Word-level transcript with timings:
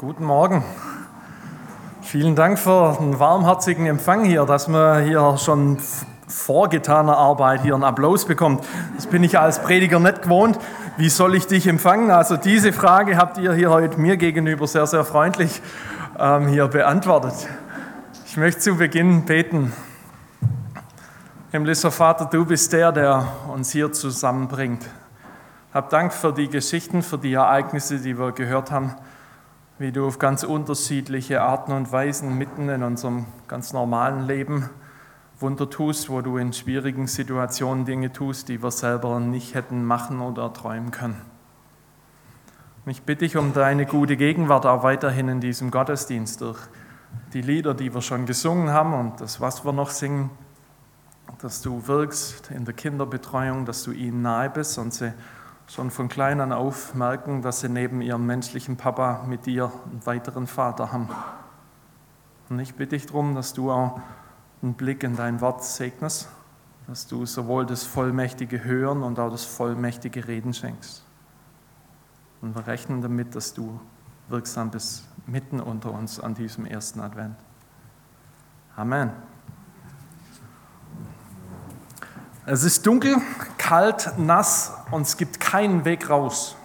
Guten 0.00 0.24
Morgen. 0.24 0.64
Vielen 2.00 2.34
Dank 2.34 2.58
für 2.58 2.96
den 2.98 3.18
warmherzigen 3.18 3.84
Empfang 3.84 4.24
hier, 4.24 4.46
dass 4.46 4.66
man 4.66 5.04
hier 5.04 5.36
schon 5.36 5.76
vorgetaner 6.26 7.18
Arbeit 7.18 7.60
hier 7.60 7.74
einen 7.74 7.84
Applaus 7.84 8.24
bekommt. 8.24 8.64
Das 8.96 9.06
bin 9.06 9.22
ich 9.22 9.38
als 9.38 9.62
Prediger 9.62 10.00
nicht 10.00 10.22
gewohnt. 10.22 10.58
Wie 10.96 11.10
soll 11.10 11.34
ich 11.34 11.48
dich 11.48 11.66
empfangen? 11.66 12.10
Also 12.10 12.38
diese 12.38 12.72
Frage 12.72 13.18
habt 13.18 13.36
ihr 13.36 13.52
hier 13.52 13.68
heute 13.68 14.00
mir 14.00 14.16
gegenüber 14.16 14.66
sehr, 14.66 14.86
sehr 14.86 15.04
freundlich 15.04 15.60
ähm, 16.18 16.48
hier 16.48 16.68
beantwortet. 16.68 17.34
Ich 18.24 18.38
möchte 18.38 18.58
zu 18.62 18.76
Beginn 18.76 19.26
beten. 19.26 19.70
Himmlischer 21.50 21.90
Vater, 21.90 22.24
du 22.24 22.46
bist 22.46 22.72
der, 22.72 22.90
der 22.90 23.26
uns 23.52 23.70
hier 23.70 23.92
zusammenbringt. 23.92 24.88
Hab 25.74 25.90
Dank 25.90 26.14
für 26.14 26.32
die 26.32 26.48
Geschichten, 26.48 27.02
für 27.02 27.18
die 27.18 27.34
Ereignisse, 27.34 27.98
die 27.98 28.18
wir 28.18 28.32
gehört 28.32 28.70
haben, 28.70 28.94
wie 29.80 29.92
du 29.92 30.06
auf 30.06 30.18
ganz 30.18 30.44
unterschiedliche 30.44 31.40
Arten 31.40 31.72
und 31.72 31.90
Weisen 31.90 32.36
mitten 32.36 32.68
in 32.68 32.82
unserem 32.82 33.24
ganz 33.48 33.72
normalen 33.72 34.26
Leben 34.26 34.68
Wunder 35.38 35.70
tust, 35.70 36.10
wo 36.10 36.20
du 36.20 36.36
in 36.36 36.52
schwierigen 36.52 37.06
Situationen 37.06 37.86
Dinge 37.86 38.12
tust, 38.12 38.50
die 38.50 38.62
wir 38.62 38.72
selber 38.72 39.18
nicht 39.20 39.54
hätten 39.54 39.82
machen 39.86 40.20
oder 40.20 40.52
träumen 40.52 40.90
können. 40.90 41.18
Ich 42.84 43.04
bitte 43.04 43.24
dich 43.24 43.38
um 43.38 43.54
deine 43.54 43.86
gute 43.86 44.18
Gegenwart 44.18 44.66
auch 44.66 44.82
weiterhin 44.82 45.28
in 45.28 45.40
diesem 45.40 45.70
Gottesdienst 45.70 46.42
durch 46.42 46.58
die 47.32 47.40
Lieder, 47.40 47.72
die 47.72 47.94
wir 47.94 48.02
schon 48.02 48.26
gesungen 48.26 48.68
haben 48.68 48.92
und 48.92 49.22
das, 49.22 49.40
was 49.40 49.64
wir 49.64 49.72
noch 49.72 49.90
singen 49.90 50.28
dass 51.40 51.62
du 51.62 51.86
wirkst 51.86 52.50
in 52.50 52.66
der 52.66 52.74
Kinderbetreuung, 52.74 53.64
dass 53.64 53.84
du 53.84 53.92
ihnen 53.92 54.20
nahe 54.20 54.50
bist 54.50 54.76
und 54.76 54.92
sie 54.92 55.14
schon 55.70 55.90
von 55.92 56.08
klein 56.08 56.40
an 56.40 56.52
auf 56.52 56.94
merken, 56.94 57.42
dass 57.42 57.60
sie 57.60 57.68
neben 57.68 58.02
ihrem 58.02 58.26
menschlichen 58.26 58.76
Papa 58.76 59.24
mit 59.28 59.46
dir 59.46 59.72
einen 59.90 60.04
weiteren 60.04 60.46
Vater 60.46 60.90
haben. 60.90 61.08
Und 62.48 62.58
ich 62.58 62.74
bitte 62.74 62.96
dich 62.96 63.06
darum, 63.06 63.36
dass 63.36 63.52
du 63.52 63.70
auch 63.70 64.00
einen 64.62 64.74
Blick 64.74 65.04
in 65.04 65.14
dein 65.14 65.40
Wort 65.40 65.64
segnest, 65.64 66.28
dass 66.88 67.06
du 67.06 67.24
sowohl 67.24 67.66
das 67.66 67.84
vollmächtige 67.84 68.64
Hören 68.64 69.04
und 69.04 69.20
auch 69.20 69.30
das 69.30 69.44
vollmächtige 69.44 70.26
Reden 70.26 70.52
schenkst. 70.52 71.04
Und 72.42 72.56
wir 72.56 72.66
rechnen 72.66 73.00
damit, 73.00 73.36
dass 73.36 73.54
du 73.54 73.78
wirksam 74.28 74.70
bist 74.70 75.06
mitten 75.26 75.60
unter 75.60 75.92
uns 75.92 76.18
an 76.18 76.34
diesem 76.34 76.66
ersten 76.66 77.00
Advent. 77.00 77.36
Amen. 78.74 79.12
Es 82.46 82.64
ist 82.64 82.84
dunkel, 82.84 83.16
kalt, 83.70 84.14
nass 84.18 84.72
und 84.90 85.02
es 85.02 85.16
gibt 85.16 85.38
keinen 85.38 85.84
Weg 85.84 86.10
raus. 86.10 86.56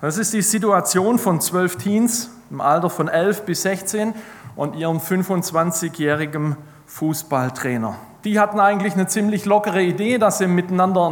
Das 0.00 0.16
ist 0.16 0.32
die 0.32 0.40
Situation 0.40 1.18
von 1.18 1.42
zwölf 1.42 1.76
Teens 1.76 2.30
im 2.50 2.62
Alter 2.62 2.88
von 2.88 3.08
11 3.08 3.42
bis 3.42 3.60
16 3.60 4.14
und 4.56 4.74
ihrem 4.74 4.96
25-jährigen 4.96 6.56
Fußballtrainer. 6.86 7.96
Die 8.24 8.40
hatten 8.40 8.60
eigentlich 8.60 8.94
eine 8.94 9.08
ziemlich 9.08 9.44
lockere 9.44 9.82
Idee, 9.82 10.16
dass 10.16 10.38
sie 10.38 10.46
miteinander 10.46 11.06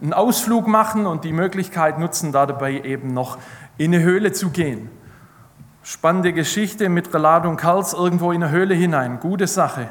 einen 0.00 0.12
Ausflug 0.12 0.68
machen 0.68 1.04
und 1.04 1.24
die 1.24 1.32
Möglichkeit 1.32 1.98
nutzen, 1.98 2.30
dabei 2.30 2.80
eben 2.82 3.12
noch 3.12 3.38
in 3.76 3.92
eine 3.92 4.04
Höhle 4.04 4.30
zu 4.30 4.50
gehen. 4.50 4.88
Spannende 5.82 6.32
Geschichte 6.32 6.88
mit 6.88 7.12
Reladung 7.12 7.56
Karls 7.56 7.92
irgendwo 7.92 8.30
in 8.30 8.44
eine 8.44 8.52
Höhle 8.52 8.76
hinein. 8.76 9.18
Gute 9.18 9.48
Sache. 9.48 9.88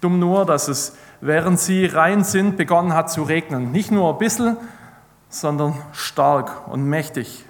Dumm 0.00 0.18
nur, 0.18 0.46
dass 0.46 0.66
es 0.66 0.96
während 1.22 1.60
sie 1.60 1.86
rein 1.86 2.24
sind, 2.24 2.56
begonnen 2.56 2.92
hat 2.92 3.10
zu 3.10 3.22
regnen. 3.22 3.70
Nicht 3.70 3.90
nur 3.90 4.12
ein 4.12 4.18
bisschen, 4.18 4.56
sondern 5.28 5.74
stark 5.92 6.68
und 6.68 6.84
mächtig. 6.84 7.46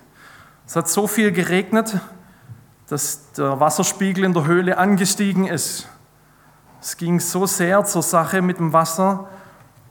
Es 0.67 0.77
hat 0.77 0.89
so 0.89 1.07
viel 1.07 1.33
geregnet, 1.33 1.99
dass 2.87 3.33
der 3.33 3.59
Wasserspiegel 3.59 4.25
in 4.25 4.35
der 4.35 4.45
Höhle 4.45 4.77
angestiegen 4.77 5.47
ist. 5.47 5.89
Es 6.83 6.99
ging 6.99 7.19
so 7.19 7.47
sehr 7.47 7.85
zur 7.85 8.03
Sache 8.03 8.43
mit 8.43 8.59
dem 8.59 8.75
Wasser, 8.75 9.29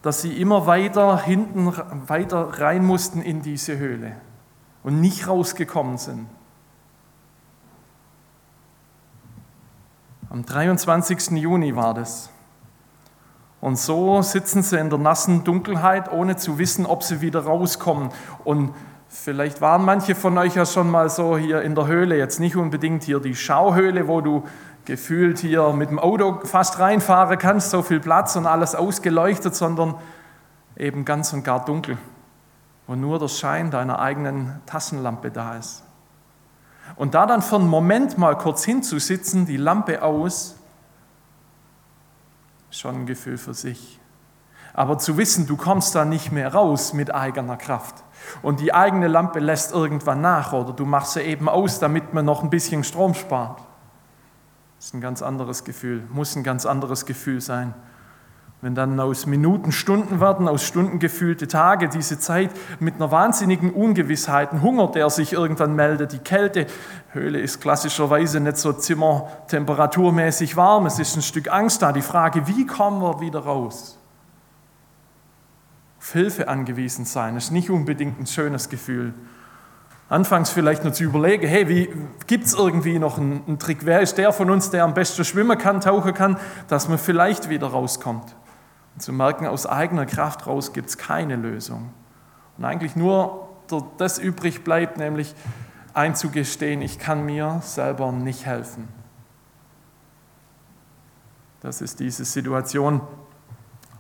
dass 0.04 0.22
sie 0.22 0.40
immer 0.40 0.68
weiter 0.68 1.20
hinten 1.20 1.74
weiter 2.08 2.60
rein 2.60 2.86
mussten 2.86 3.22
in 3.22 3.42
diese 3.42 3.78
Höhle 3.80 4.16
und 4.84 5.02
nicht 5.02 5.28
rausgekommen 5.28 5.98
sind. 5.98 6.28
Am 10.30 10.46
23. 10.46 11.32
Juni 11.32 11.76
war 11.76 11.96
das. 11.96 12.30
Und 13.62 13.78
so 13.78 14.24
sitzen 14.24 14.64
sie 14.64 14.80
in 14.80 14.90
der 14.90 14.98
nassen 14.98 15.44
Dunkelheit, 15.44 16.12
ohne 16.12 16.36
zu 16.36 16.58
wissen, 16.58 16.88
ob 16.88 17.04
sie 17.04 17.22
wieder 17.22 17.46
rauskommen. 17.46 18.10
Und 18.44 18.74
vielleicht 19.08 19.62
waren 19.62 19.86
manche 19.86 20.16
von 20.16 20.36
euch 20.40 20.56
ja 20.56 20.66
schon 20.66 20.90
mal 20.90 21.10
so 21.10 21.38
hier 21.38 21.62
in 21.62 21.76
der 21.76 21.86
Höhle, 21.86 22.18
jetzt 22.18 22.40
nicht 22.40 22.56
unbedingt 22.56 23.04
hier 23.04 23.20
die 23.20 23.36
Schauhöhle, 23.36 24.08
wo 24.08 24.22
du 24.22 24.44
gefühlt 24.86 25.38
hier 25.38 25.74
mit 25.74 25.92
dem 25.92 26.00
Auto 26.00 26.40
fast 26.44 26.80
reinfahren 26.80 27.38
kannst, 27.38 27.70
so 27.70 27.84
viel 27.84 28.00
Platz 28.00 28.36
und 28.36 28.48
alles 28.48 28.74
ausgeleuchtet, 28.74 29.56
sondern 29.56 29.94
eben 30.76 31.06
ganz 31.06 31.32
und 31.32 31.44
gar 31.44 31.64
dunkel, 31.64 32.00
wo 32.88 32.96
nur 32.96 33.20
der 33.20 33.28
Schein 33.28 33.70
deiner 33.70 34.00
eigenen 34.00 34.60
Tassenlampe 34.66 35.30
da 35.30 35.56
ist. 35.56 35.84
Und 36.96 37.14
da 37.14 37.28
dann 37.28 37.44
für 37.44 37.58
einen 37.58 37.68
Moment 37.68 38.18
mal 38.18 38.36
kurz 38.36 38.64
hinzusitzen, 38.64 39.46
die 39.46 39.58
Lampe 39.58 40.02
aus 40.02 40.56
schon 42.72 43.02
ein 43.02 43.06
Gefühl 43.06 43.38
für 43.38 43.54
sich. 43.54 44.00
Aber 44.74 44.98
zu 44.98 45.18
wissen, 45.18 45.48
du 45.48 45.58
kommst 45.58 45.96
da 45.96 46.06
nicht 46.06 46.32
mehr 46.32 46.54
raus 46.54 46.94
mit 46.94 47.14
eigener 47.14 47.58
Kraft 47.58 48.04
und 48.42 48.62
die 48.62 48.74
eigene 48.74 49.08
Lampe 49.08 49.40
lässt 49.40 49.74
irgendwann 49.74 50.22
nach 50.22 50.54
oder 50.54 50.72
du 50.72 50.86
machst 50.86 51.14
sie 51.14 51.22
eben 51.22 51.50
aus, 51.50 51.80
damit 51.80 52.14
man 52.14 52.26
noch 52.26 52.44
ein 52.44 52.50
bisschen 52.50 52.84
Strom 52.84 53.14
spart. 53.14 53.62
Ist 54.80 54.94
ein 54.94 55.02
ganz 55.02 55.22
anderes 55.22 55.64
Gefühl, 55.64 56.04
muss 56.12 56.36
ein 56.36 56.44
ganz 56.44 56.66
anderes 56.66 57.06
Gefühl 57.06 57.42
sein. 57.42 57.74
Wenn 58.62 58.76
dann 58.76 59.00
aus 59.00 59.26
Minuten 59.26 59.72
Stunden 59.72 60.22
werden, 60.22 60.48
aus 60.48 60.64
Stunden 60.64 61.00
gefühlte 61.00 61.48
Tage, 61.48 61.90
diese 61.90 62.20
Zeit 62.20 62.52
mit 62.80 62.96
einer 62.96 63.10
wahnsinnigen 63.10 63.72
Ungewissheit, 63.72 64.54
ein 64.54 64.62
Hunger, 64.62 64.88
der 64.92 65.10
sich 65.10 65.34
irgendwann 65.34 65.76
meldet, 65.76 66.14
die 66.14 66.20
Kälte. 66.20 66.68
Höhle 67.14 67.40
ist 67.40 67.60
klassischerweise 67.60 68.40
nicht 68.40 68.58
so 68.58 68.72
zimmertemperaturmäßig 68.72 70.56
warm, 70.56 70.86
es 70.86 70.98
ist 70.98 71.16
ein 71.18 71.22
Stück 71.22 71.52
Angst 71.52 71.82
da. 71.82 71.92
Die 71.92 72.02
Frage, 72.02 72.48
wie 72.48 72.66
kommen 72.66 73.02
wir 73.02 73.20
wieder 73.20 73.40
raus? 73.40 73.98
Auf 76.00 76.14
Hilfe 76.14 76.48
angewiesen 76.48 77.06
sein, 77.06 77.36
ist 77.36 77.52
nicht 77.52 77.70
unbedingt 77.70 78.20
ein 78.20 78.28
schönes 78.28 78.70
Gefühl. 78.70 79.14
Anfangs 80.08 80.50
vielleicht 80.50 80.84
nur 80.84 80.94
zu 80.94 81.04
überlegen, 81.04 81.48
hey, 81.48 81.90
gibt 82.28 82.46
es 82.46 82.54
irgendwie 82.54 83.00
noch 83.00 83.18
einen, 83.18 83.44
einen 83.46 83.60
Trick? 83.60 83.86
Wer 83.86 84.02
ist 84.02 84.18
der 84.18 84.34
von 84.34 84.50
uns, 84.50 84.70
der 84.70 84.84
am 84.84 84.94
besten 84.94 85.24
schwimmen 85.24 85.58
kann, 85.58 85.80
tauchen 85.80 86.14
kann, 86.14 86.38
dass 86.68 86.88
man 86.88 86.98
vielleicht 86.98 87.50
wieder 87.50 87.68
rauskommt? 87.68 88.36
Und 88.96 89.02
zu 89.02 89.14
merken, 89.14 89.48
aus 89.48 89.66
eigener 89.66 90.06
Kraft 90.06 90.48
raus 90.48 90.74
gibt 90.74 90.90
es 90.90 90.98
keine 90.98 91.36
Lösung. 91.36 91.94
Und 92.58 92.66
eigentlich 92.66 92.96
nur 92.96 93.50
das 93.98 94.18
übrig 94.18 94.64
bleibt, 94.64 94.98
nämlich 94.98 95.34
einzugestehen, 95.94 96.82
ich 96.82 97.00
kann 97.00 97.26
mir 97.26 97.60
selber 97.64 98.12
nicht 98.12 98.46
helfen. 98.46 98.88
Das 101.62 101.82
ist 101.82 102.00
diese 102.00 102.26
Situation 102.26 103.02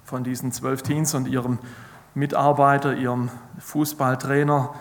von 0.04 0.24
diesen 0.24 0.52
zwölf 0.52 0.82
Teens 0.82 1.14
und 1.14 1.28
ihrem 1.28 1.60
Mitarbeiter, 2.16 2.96
ihrem 2.96 3.30
Fußballtrainer, 3.60 4.74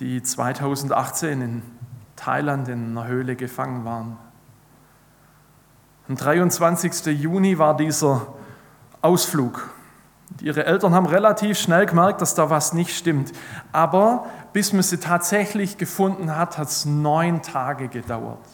die 0.00 0.22
2018 0.22 1.40
in 1.40 1.62
Thailand 2.16 2.68
in 2.68 2.90
einer 2.90 3.06
Höhle 3.06 3.36
gefangen 3.36 3.84
waren. 3.84 4.18
Am 6.08 6.16
23. 6.16 7.06
Juni 7.18 7.58
war 7.58 7.76
dieser 7.76 8.34
Ausflug. 9.00 9.70
ihre 10.42 10.66
Eltern 10.66 10.94
haben 10.94 11.06
relativ 11.06 11.58
schnell 11.58 11.86
gemerkt, 11.86 12.20
dass 12.20 12.34
da 12.34 12.50
was 12.50 12.72
nicht 12.72 12.96
stimmt. 12.96 13.32
Aber 13.72 14.26
bis 14.52 14.72
man 14.72 14.82
sie 14.82 14.98
tatsächlich 14.98 15.78
gefunden 15.78 16.36
hat, 16.36 16.58
hat 16.58 16.68
es 16.68 16.84
neun 16.84 17.42
Tage 17.42 17.88
gedauert. 17.88 18.46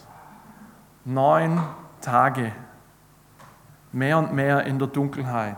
Neun 1.05 1.63
Tage. 2.01 2.53
Mehr 3.93 4.19
und 4.19 4.33
mehr 4.33 4.65
in 4.65 4.79
der 4.79 4.89
Dunkelheit. 4.89 5.57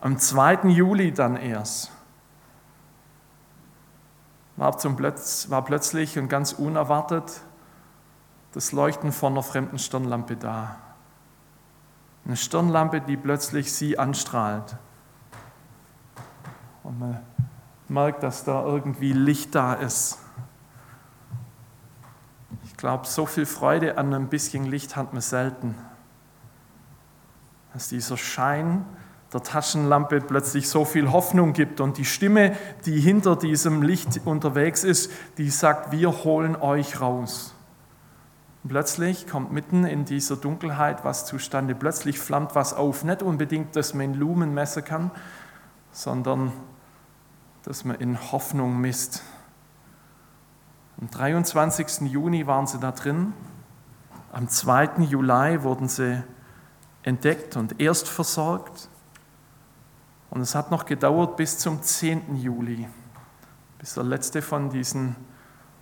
Am 0.00 0.18
2. 0.18 0.68
Juli 0.68 1.12
dann 1.12 1.36
erst 1.36 1.90
war, 4.56 4.78
zum 4.78 4.96
Plötz, 4.96 5.50
war 5.50 5.64
plötzlich 5.64 6.18
und 6.18 6.28
ganz 6.28 6.52
unerwartet 6.52 7.40
das 8.52 8.72
Leuchten 8.72 9.10
von 9.10 9.32
einer 9.32 9.42
fremden 9.42 9.78
Stirnlampe 9.78 10.36
da. 10.36 10.76
Eine 12.24 12.36
Stirnlampe, 12.36 13.00
die 13.00 13.16
plötzlich 13.16 13.72
sie 13.72 13.98
anstrahlt. 13.98 14.76
Und 16.84 16.98
man 17.00 17.20
merkt, 17.94 18.22
dass 18.22 18.44
da 18.44 18.64
irgendwie 18.64 19.12
Licht 19.12 19.54
da 19.54 19.72
ist. 19.72 20.18
Ich 22.64 22.76
glaube, 22.76 23.06
so 23.06 23.24
viel 23.24 23.46
Freude 23.46 23.96
an 23.96 24.12
ein 24.12 24.28
bisschen 24.28 24.64
Licht 24.66 24.96
hat 24.96 25.12
man 25.12 25.22
selten. 25.22 25.74
Dass 27.72 27.88
dieser 27.88 28.16
Schein 28.16 28.84
der 29.32 29.42
Taschenlampe 29.42 30.20
plötzlich 30.20 30.68
so 30.68 30.84
viel 30.84 31.10
Hoffnung 31.10 31.54
gibt 31.54 31.80
und 31.80 31.96
die 31.96 32.04
Stimme, 32.04 32.56
die 32.84 33.00
hinter 33.00 33.36
diesem 33.36 33.82
Licht 33.82 34.20
unterwegs 34.24 34.84
ist, 34.84 35.10
die 35.38 35.50
sagt, 35.50 35.90
wir 35.90 36.24
holen 36.24 36.56
euch 36.56 37.00
raus. 37.00 37.54
Und 38.62 38.70
plötzlich 38.70 39.26
kommt 39.26 39.52
mitten 39.52 39.84
in 39.84 40.04
dieser 40.04 40.36
Dunkelheit 40.36 41.04
was 41.04 41.26
zustande. 41.26 41.74
Plötzlich 41.74 42.18
flammt 42.18 42.54
was 42.54 42.74
auf. 42.74 43.04
Nicht 43.04 43.22
unbedingt, 43.22 43.76
dass 43.76 43.94
man 43.94 44.06
in 44.06 44.14
Lumen 44.14 44.54
messen 44.54 44.84
kann, 44.84 45.10
sondern 45.90 46.52
dass 47.64 47.84
man 47.84 47.96
in 47.96 48.32
Hoffnung 48.32 48.80
misst. 48.80 49.22
Am 51.00 51.10
23. 51.10 52.02
Juni 52.10 52.46
waren 52.46 52.66
sie 52.66 52.78
da 52.78 52.92
drin. 52.92 53.32
Am 54.32 54.48
2. 54.48 55.02
Juli 55.02 55.62
wurden 55.62 55.88
sie 55.88 56.22
entdeckt 57.02 57.56
und 57.56 57.80
erst 57.80 58.08
versorgt. 58.08 58.88
Und 60.30 60.40
es 60.40 60.54
hat 60.54 60.70
noch 60.70 60.84
gedauert 60.84 61.36
bis 61.36 61.58
zum 61.58 61.82
10. 61.82 62.36
Juli, 62.36 62.88
bis 63.78 63.94
der 63.94 64.04
letzte 64.04 64.42
von 64.42 64.70
diesen 64.70 65.16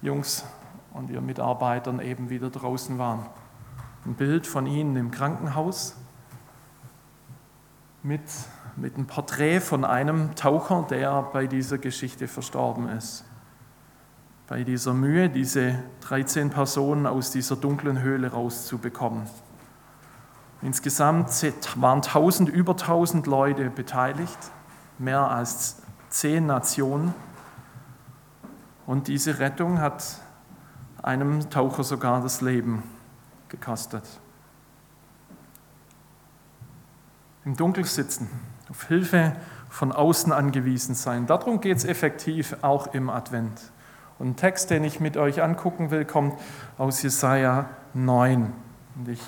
Jungs 0.02 0.44
und 0.92 1.10
ihren 1.10 1.24
Mitarbeitern 1.26 2.00
eben 2.00 2.28
wieder 2.28 2.50
draußen 2.50 2.98
waren. 2.98 3.26
Ein 4.04 4.14
Bild 4.14 4.46
von 4.46 4.66
ihnen 4.66 4.96
im 4.96 5.10
Krankenhaus 5.10 5.96
mit, 8.02 8.22
mit 8.76 8.94
einem 8.94 9.06
Porträt 9.06 9.60
von 9.60 9.84
einem 9.84 10.34
Taucher, 10.34 10.86
der 10.88 11.22
bei 11.32 11.46
dieser 11.46 11.78
Geschichte 11.78 12.28
verstorben 12.28 12.88
ist. 12.88 13.24
Bei 14.48 14.64
dieser 14.64 14.94
Mühe, 14.94 15.28
diese 15.30 15.78
13 16.00 16.50
Personen 16.50 17.06
aus 17.06 17.30
dieser 17.30 17.56
dunklen 17.56 18.00
Höhle 18.00 18.32
rauszubekommen. 18.32 19.22
Insgesamt 20.62 21.30
waren 21.80 21.98
1000, 22.02 22.48
über 22.48 22.72
1000 22.72 23.26
Leute 23.26 23.70
beteiligt, 23.70 24.38
mehr 24.98 25.28
als 25.30 25.82
zehn 26.08 26.46
Nationen. 26.46 27.14
Und 28.86 29.08
diese 29.08 29.38
Rettung 29.38 29.80
hat 29.80 30.04
einem 31.02 31.50
Taucher 31.50 31.82
sogar 31.82 32.22
das 32.22 32.40
Leben 32.40 32.82
gekostet. 33.48 34.04
Im 37.44 37.56
Dunkel 37.56 37.84
sitzen, 37.84 38.28
auf 38.72 38.88
Hilfe 38.88 39.34
von 39.68 39.92
außen 39.92 40.32
angewiesen 40.32 40.94
sein. 40.94 41.26
Darum 41.26 41.60
geht 41.60 41.76
es 41.76 41.84
effektiv 41.84 42.56
auch 42.62 42.94
im 42.94 43.10
Advent. 43.10 43.60
Und 44.18 44.28
ein 44.28 44.36
Text, 44.36 44.70
den 44.70 44.82
ich 44.82 44.98
mit 44.98 45.18
euch 45.18 45.42
angucken 45.42 45.90
will, 45.90 46.06
kommt 46.06 46.40
aus 46.78 47.02
Jesaja 47.02 47.68
9. 47.92 48.50
Und 48.96 49.08
ich 49.08 49.20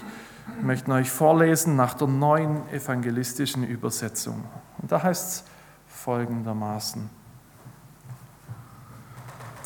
möchte 0.63 0.91
euch 0.93 1.11
vorlesen 1.11 1.77
nach 1.77 1.93
der 1.93 2.09
neuen 2.09 2.67
evangelistischen 2.71 3.65
Übersetzung. 3.65 4.45
Und 4.81 4.91
da 4.91 5.03
heißt 5.03 5.29
es 5.29 5.45
folgendermaßen. 5.89 7.11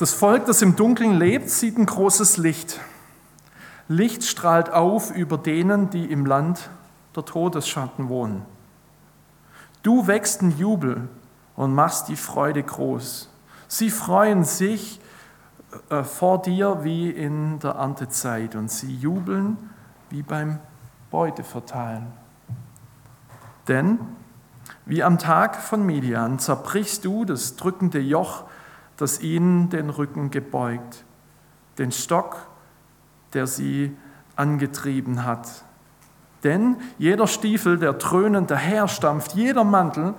Das 0.01 0.13
Volk, 0.13 0.47
das 0.47 0.61
im 0.61 0.75
Dunkeln 0.75 1.13
lebt, 1.13 1.51
sieht 1.51 1.79
ein 1.79 1.87
großes 1.87 2.37
Licht. 2.37 2.81
Licht 3.87 4.25
strahlt 4.25 4.73
auf 4.73 5.15
über 5.15 5.39
denen, 5.39 5.91
die 5.91 6.11
im 6.11 6.27
Land 6.27 6.69
der 7.15 7.25
Todesschatten 7.25 8.09
wohnen. 8.09 8.58
Du 9.83 10.07
wächst 10.07 10.43
in 10.43 10.57
Jubel 10.59 11.09
und 11.57 11.75
machst 11.75 12.09
die 12.09 12.17
Freude 12.17 12.63
groß. 12.63 13.31
Sie 13.69 13.91
freuen 13.91 14.45
sich 14.45 15.01
äh, 15.91 16.03
vor 16.03 16.43
dir 16.43 16.85
wie 16.85 17.11
in 17.11 17.59
der 17.59 17.73
Erntezeit 17.73 18.55
und 18.55 18.71
sie 18.71 18.95
jubeln 18.95 19.57
wie 20.11 20.23
beim 20.23 20.59
Beuteverteilen. 21.11 22.07
Denn 23.67 23.99
wie 24.87 25.03
am 25.03 25.19
Tag 25.19 25.57
von 25.57 25.85
Midian 25.85 26.39
zerbrichst 26.39 27.05
du 27.05 27.25
das 27.25 27.57
drückende 27.57 28.01
Joch 28.01 28.45
das 28.99 29.21
ihnen 29.21 29.71
den 29.71 29.91
Rücken 29.91 30.31
gebeugt, 30.31 31.05
den 31.79 31.93
Stock, 31.93 32.49
der 33.33 33.47
sie 33.47 33.97
angetrieben 34.37 35.25
hat. 35.25 35.65
Denn 36.45 36.77
jeder 36.99 37.27
Stiefel, 37.27 37.79
der 37.79 37.95
dröhnend 37.95 38.51
daherstampft, 38.51 39.35
jeder 39.35 39.65
Mantel, 39.65 40.15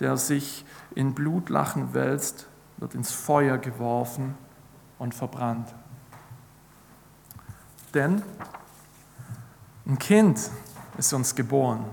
der 0.00 0.16
sich 0.16 0.64
in 0.94 1.14
Blutlachen 1.14 1.94
wälzt, 1.94 2.46
wird 2.76 2.94
ins 2.94 3.12
Feuer 3.12 3.58
geworfen 3.58 4.34
und 4.98 5.14
verbrannt. 5.14 5.74
Denn 7.94 8.22
ein 9.86 9.98
Kind 9.98 10.38
ist 10.98 11.12
uns 11.12 11.34
geboren, 11.34 11.84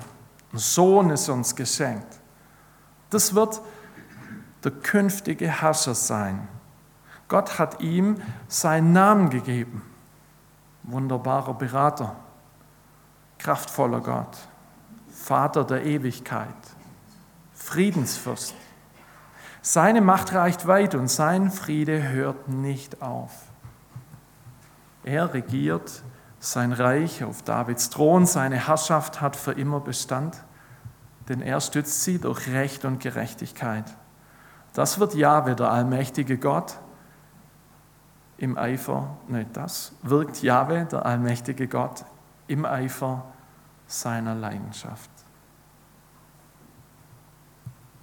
ein 0.53 0.57
Sohn 0.57 1.09
ist 1.09 1.29
uns 1.29 1.55
geschenkt. 1.55 2.19
Das 3.09 3.33
wird 3.33 3.61
der 4.63 4.71
künftige 4.71 5.47
Herrscher 5.47 5.95
sein. 5.95 6.47
Gott 7.27 7.59
hat 7.59 7.81
ihm 7.81 8.17
seinen 8.47 8.91
Namen 8.91 9.29
gegeben. 9.29 9.83
Wunderbarer 10.83 11.53
Berater, 11.53 12.15
kraftvoller 13.39 14.01
Gott, 14.01 14.37
Vater 15.09 15.63
der 15.63 15.85
Ewigkeit, 15.85 16.47
Friedensfürst. 17.53 18.53
Seine 19.61 20.01
Macht 20.01 20.33
reicht 20.33 20.67
weit 20.67 20.95
und 20.95 21.07
sein 21.07 21.51
Friede 21.51 22.09
hört 22.09 22.47
nicht 22.47 23.01
auf. 23.01 23.31
Er 25.03 25.33
regiert 25.33 26.03
sein 26.39 26.71
Reich 26.71 27.23
auf 27.23 27.41
Davids 27.41 27.89
Thron, 27.89 28.25
seine 28.25 28.67
Herrschaft 28.67 29.19
hat 29.19 29.35
für 29.35 29.51
immer 29.51 29.79
Bestand, 29.79 30.37
denn 31.27 31.41
er 31.41 31.59
stützt 31.59 32.03
sie 32.03 32.19
durch 32.19 32.47
Recht 32.47 32.85
und 32.85 32.99
Gerechtigkeit. 32.99 33.85
Das 34.73 34.99
wird 34.99 35.15
Jahwe, 35.15 35.55
der 35.55 35.71
allmächtige 35.71 36.37
Gott, 36.37 36.77
im 38.37 38.57
Eifer, 38.57 39.17
nein, 39.27 39.47
das 39.51 39.91
wirkt 40.01 40.41
Jahwe, 40.41 40.87
der 40.89 41.05
allmächtige 41.05 41.67
Gott, 41.67 42.05
im 42.49 42.65
Eifer 42.65 43.23
seiner 43.87 44.35
Leidenschaft. 44.35 45.09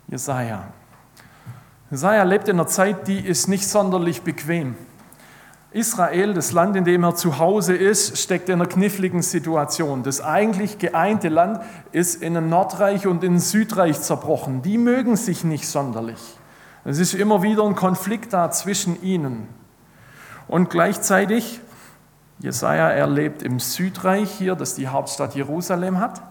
Jesaja. 0.09 0.69
Jesaja 1.91 2.23
lebt 2.23 2.49
in 2.49 2.57
einer 2.57 2.69
Zeit, 2.69 3.09
die 3.09 3.19
ist 3.19 3.49
nicht 3.49 3.69
sonderlich 3.69 4.23
bequem. 4.23 4.77
Israel, 5.73 6.33
das 6.33 6.53
Land, 6.53 6.77
in 6.77 6.85
dem 6.85 7.05
er 7.05 7.17
zu 7.17 7.39
Hause 7.39 7.75
ist, 7.75 8.17
steckt 8.17 8.49
in 8.49 8.55
einer 8.55 8.67
kniffligen 8.67 9.21
Situation. 9.21 10.05
Das 10.05 10.21
eigentlich 10.21 10.79
geeinte 10.79 11.29
Land 11.29 11.61
ist 11.93 12.23
in 12.23 12.37
ein 12.37 12.49
Nordreich 12.49 13.07
und 13.07 13.23
in 13.25 13.35
ein 13.35 13.41
Südreich 13.41 14.01
zerbrochen. 14.01 14.63
Die 14.63 14.79
mögen 14.79 15.17
sich 15.17 15.45
nicht 15.45 15.69
sonderlich. 15.69 16.21
Es 16.85 16.99
ist 16.99 17.15
immer 17.15 17.43
wieder 17.43 17.65
ein 17.65 17.75
Konflikt 17.75 18.33
da 18.33 18.51
zwischen 18.53 19.03
ihnen. 19.03 19.49
Und 20.49 20.71
gleichzeitig, 20.71 21.61
Jesaja 22.39 22.91
erlebt 22.91 23.43
im 23.43 23.61
Südreich 23.61 24.31
hier, 24.31 24.55
das 24.55 24.75
die 24.75 24.89
Hauptstadt 24.89 25.35
Jerusalem 25.35 26.01
hat. 26.01 26.23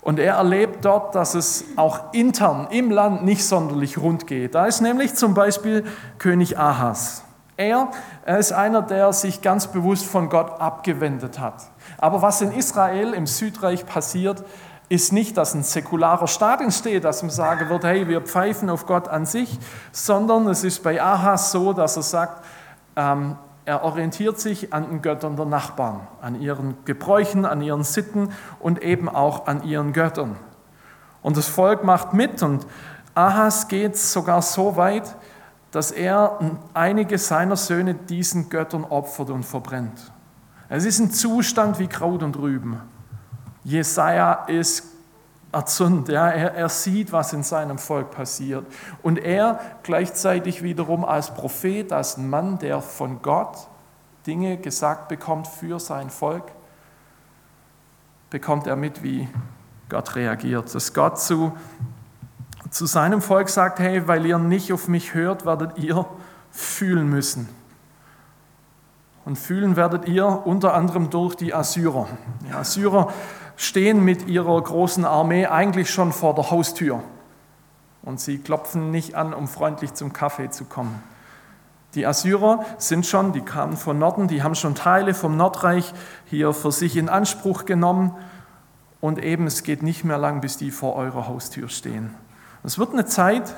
Und 0.00 0.18
er 0.18 0.34
erlebt 0.34 0.84
dort, 0.84 1.14
dass 1.14 1.34
es 1.34 1.64
auch 1.76 2.12
intern 2.12 2.68
im 2.70 2.90
Land 2.90 3.24
nicht 3.24 3.44
sonderlich 3.44 3.98
rund 3.98 4.26
geht. 4.26 4.54
Da 4.54 4.66
ist 4.66 4.80
nämlich 4.80 5.14
zum 5.14 5.34
Beispiel 5.34 5.84
König 6.18 6.58
Ahas. 6.58 7.24
Er, 7.56 7.88
er 8.24 8.38
ist 8.38 8.52
einer, 8.52 8.82
der 8.82 9.12
sich 9.12 9.42
ganz 9.42 9.66
bewusst 9.66 10.06
von 10.06 10.28
Gott 10.28 10.60
abgewendet 10.60 11.40
hat. 11.40 11.64
Aber 11.98 12.22
was 12.22 12.40
in 12.40 12.52
Israel 12.52 13.14
im 13.14 13.26
Südreich 13.26 13.84
passiert, 13.84 14.44
ist 14.88 15.12
nicht, 15.12 15.36
dass 15.36 15.54
ein 15.54 15.64
säkularer 15.64 16.28
Staat 16.28 16.60
entsteht, 16.60 17.04
dass 17.04 17.22
man 17.22 17.30
sagen 17.30 17.68
wird, 17.68 17.84
hey, 17.84 18.08
wir 18.08 18.20
pfeifen 18.20 18.70
auf 18.70 18.86
Gott 18.86 19.08
an 19.08 19.26
sich, 19.26 19.58
sondern 19.92 20.46
es 20.48 20.64
ist 20.64 20.82
bei 20.82 21.02
Ahas 21.02 21.50
so, 21.50 21.72
dass 21.72 21.96
er 21.96 22.02
sagt, 22.02 22.44
ähm, 22.96 23.36
er 23.68 23.84
orientiert 23.84 24.40
sich 24.40 24.72
an 24.72 24.88
den 24.88 25.02
Göttern 25.02 25.36
der 25.36 25.44
Nachbarn, 25.44 26.00
an 26.22 26.40
ihren 26.40 26.74
Gebräuchen, 26.86 27.44
an 27.44 27.60
ihren 27.60 27.84
Sitten 27.84 28.30
und 28.60 28.82
eben 28.82 29.10
auch 29.10 29.46
an 29.46 29.62
ihren 29.62 29.92
Göttern. 29.92 30.36
Und 31.20 31.36
das 31.36 31.48
Volk 31.48 31.84
macht 31.84 32.14
mit 32.14 32.42
und 32.42 32.66
Ahas 33.14 33.68
geht 33.68 33.94
sogar 33.98 34.40
so 34.40 34.76
weit, 34.76 35.14
dass 35.70 35.90
er 35.90 36.38
einige 36.72 37.18
seiner 37.18 37.56
Söhne 37.56 37.92
diesen 37.92 38.48
Göttern 38.48 38.84
opfert 38.84 39.28
und 39.28 39.44
verbrennt. 39.44 40.12
Es 40.70 40.86
ist 40.86 40.98
ein 40.98 41.10
Zustand 41.10 41.78
wie 41.78 41.88
Kraut 41.88 42.22
und 42.22 42.38
Rüben. 42.38 42.80
Jesaja 43.64 44.46
ist 44.46 44.84
erzürnt, 45.52 46.08
ja, 46.08 46.28
er, 46.28 46.54
er 46.54 46.68
sieht, 46.68 47.12
was 47.12 47.32
in 47.32 47.42
seinem 47.42 47.78
Volk 47.78 48.10
passiert. 48.10 48.66
Und 49.02 49.18
er 49.18 49.60
gleichzeitig 49.82 50.62
wiederum 50.62 51.04
als 51.04 51.32
Prophet, 51.34 51.92
als 51.92 52.16
Mann, 52.16 52.58
der 52.58 52.82
von 52.82 53.22
Gott 53.22 53.68
Dinge 54.26 54.58
gesagt 54.58 55.08
bekommt 55.08 55.46
für 55.46 55.80
sein 55.80 56.10
Volk, 56.10 56.44
bekommt 58.30 58.66
er 58.66 58.76
mit, 58.76 59.02
wie 59.02 59.28
Gott 59.88 60.16
reagiert. 60.16 60.74
Dass 60.74 60.92
Gott 60.92 61.18
zu, 61.18 61.52
zu 62.70 62.84
seinem 62.84 63.22
Volk 63.22 63.48
sagt, 63.48 63.78
hey, 63.78 64.06
weil 64.06 64.26
ihr 64.26 64.38
nicht 64.38 64.72
auf 64.72 64.86
mich 64.86 65.14
hört, 65.14 65.46
werdet 65.46 65.78
ihr 65.78 66.04
fühlen 66.50 67.08
müssen. 67.08 67.48
Und 69.24 69.36
fühlen 69.36 69.76
werdet 69.76 70.08
ihr 70.08 70.26
unter 70.26 70.74
anderem 70.74 71.10
durch 71.10 71.34
die 71.34 71.54
Assyrer. 71.54 72.08
Die 72.46 72.52
Assyrer 72.52 73.12
stehen 73.58 74.04
mit 74.04 74.28
ihrer 74.28 74.62
großen 74.62 75.04
Armee 75.04 75.46
eigentlich 75.46 75.90
schon 75.90 76.12
vor 76.12 76.34
der 76.34 76.50
Haustür. 76.50 77.02
Und 78.02 78.20
sie 78.20 78.38
klopfen 78.38 78.92
nicht 78.92 79.16
an, 79.16 79.34
um 79.34 79.48
freundlich 79.48 79.92
zum 79.94 80.12
Kaffee 80.12 80.48
zu 80.48 80.64
kommen. 80.64 81.02
Die 81.94 82.06
Assyrer 82.06 82.64
sind 82.78 83.04
schon, 83.04 83.32
die 83.32 83.40
kamen 83.40 83.76
von 83.76 83.98
Norden, 83.98 84.28
die 84.28 84.44
haben 84.44 84.54
schon 84.54 84.76
Teile 84.76 85.12
vom 85.12 85.36
Nordreich 85.36 85.92
hier 86.26 86.52
für 86.52 86.70
sich 86.70 86.96
in 86.96 87.08
Anspruch 87.08 87.64
genommen. 87.64 88.14
Und 89.00 89.18
eben, 89.18 89.46
es 89.48 89.64
geht 89.64 89.82
nicht 89.82 90.04
mehr 90.04 90.18
lang, 90.18 90.40
bis 90.40 90.56
die 90.56 90.70
vor 90.70 90.94
eurer 90.94 91.26
Haustür 91.26 91.68
stehen. 91.68 92.14
Es 92.62 92.78
wird 92.78 92.92
eine 92.92 93.06
Zeit, 93.06 93.54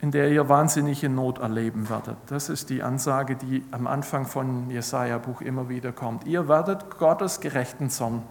in 0.00 0.12
der 0.12 0.30
ihr 0.30 0.48
wahnsinnige 0.48 1.08
Not 1.08 1.38
erleben 1.38 1.88
werdet. 1.88 2.18
Das 2.28 2.48
ist 2.48 2.70
die 2.70 2.84
Ansage, 2.84 3.34
die 3.34 3.64
am 3.72 3.88
Anfang 3.88 4.26
von 4.26 4.70
Jesaja-Buch 4.70 5.40
immer 5.40 5.68
wieder 5.68 5.90
kommt. 5.90 6.24
Ihr 6.24 6.46
werdet 6.46 6.98
Gottes 6.98 7.40
gerechten 7.40 7.90
Zorn 7.90 8.22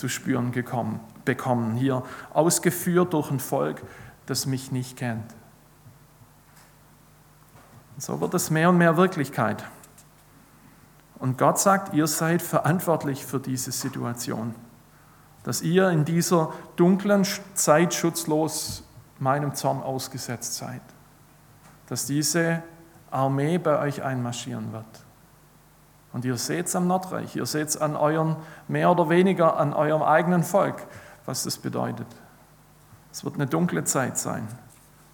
zu 0.00 0.08
spüren 0.08 0.50
gekommen, 0.50 0.98
bekommen, 1.26 1.76
hier 1.76 2.02
ausgeführt 2.32 3.12
durch 3.12 3.30
ein 3.30 3.38
Volk, 3.38 3.82
das 4.24 4.46
mich 4.46 4.72
nicht 4.72 4.96
kennt. 4.96 5.34
So 7.98 8.18
wird 8.20 8.32
es 8.32 8.50
mehr 8.50 8.70
und 8.70 8.78
mehr 8.78 8.96
Wirklichkeit. 8.96 9.62
Und 11.18 11.36
Gott 11.36 11.58
sagt, 11.58 11.92
ihr 11.92 12.06
seid 12.06 12.40
verantwortlich 12.40 13.26
für 13.26 13.38
diese 13.38 13.72
Situation, 13.72 14.54
dass 15.42 15.60
ihr 15.60 15.90
in 15.90 16.06
dieser 16.06 16.54
dunklen 16.76 17.26
Zeit 17.54 17.92
schutzlos 17.92 18.84
meinem 19.18 19.54
Zorn 19.54 19.82
ausgesetzt 19.82 20.56
seid, 20.56 20.80
dass 21.88 22.06
diese 22.06 22.62
Armee 23.10 23.58
bei 23.58 23.78
euch 23.78 24.02
einmarschieren 24.02 24.72
wird. 24.72 24.86
Und 26.12 26.24
ihr 26.24 26.36
seht 26.36 26.66
es 26.66 26.76
am 26.76 26.86
Nordreich, 26.86 27.36
ihr 27.36 27.46
seht 27.46 27.68
es 27.68 27.76
an 27.76 27.96
euren, 27.96 28.36
mehr 28.66 28.90
oder 28.90 29.08
weniger 29.08 29.56
an 29.56 29.72
eurem 29.72 30.02
eigenen 30.02 30.42
Volk, 30.42 30.82
was 31.24 31.44
das 31.44 31.56
bedeutet. 31.56 32.06
Es 33.12 33.24
wird 33.24 33.36
eine 33.36 33.46
dunkle 33.46 33.84
Zeit 33.84 34.18
sein. 34.18 34.46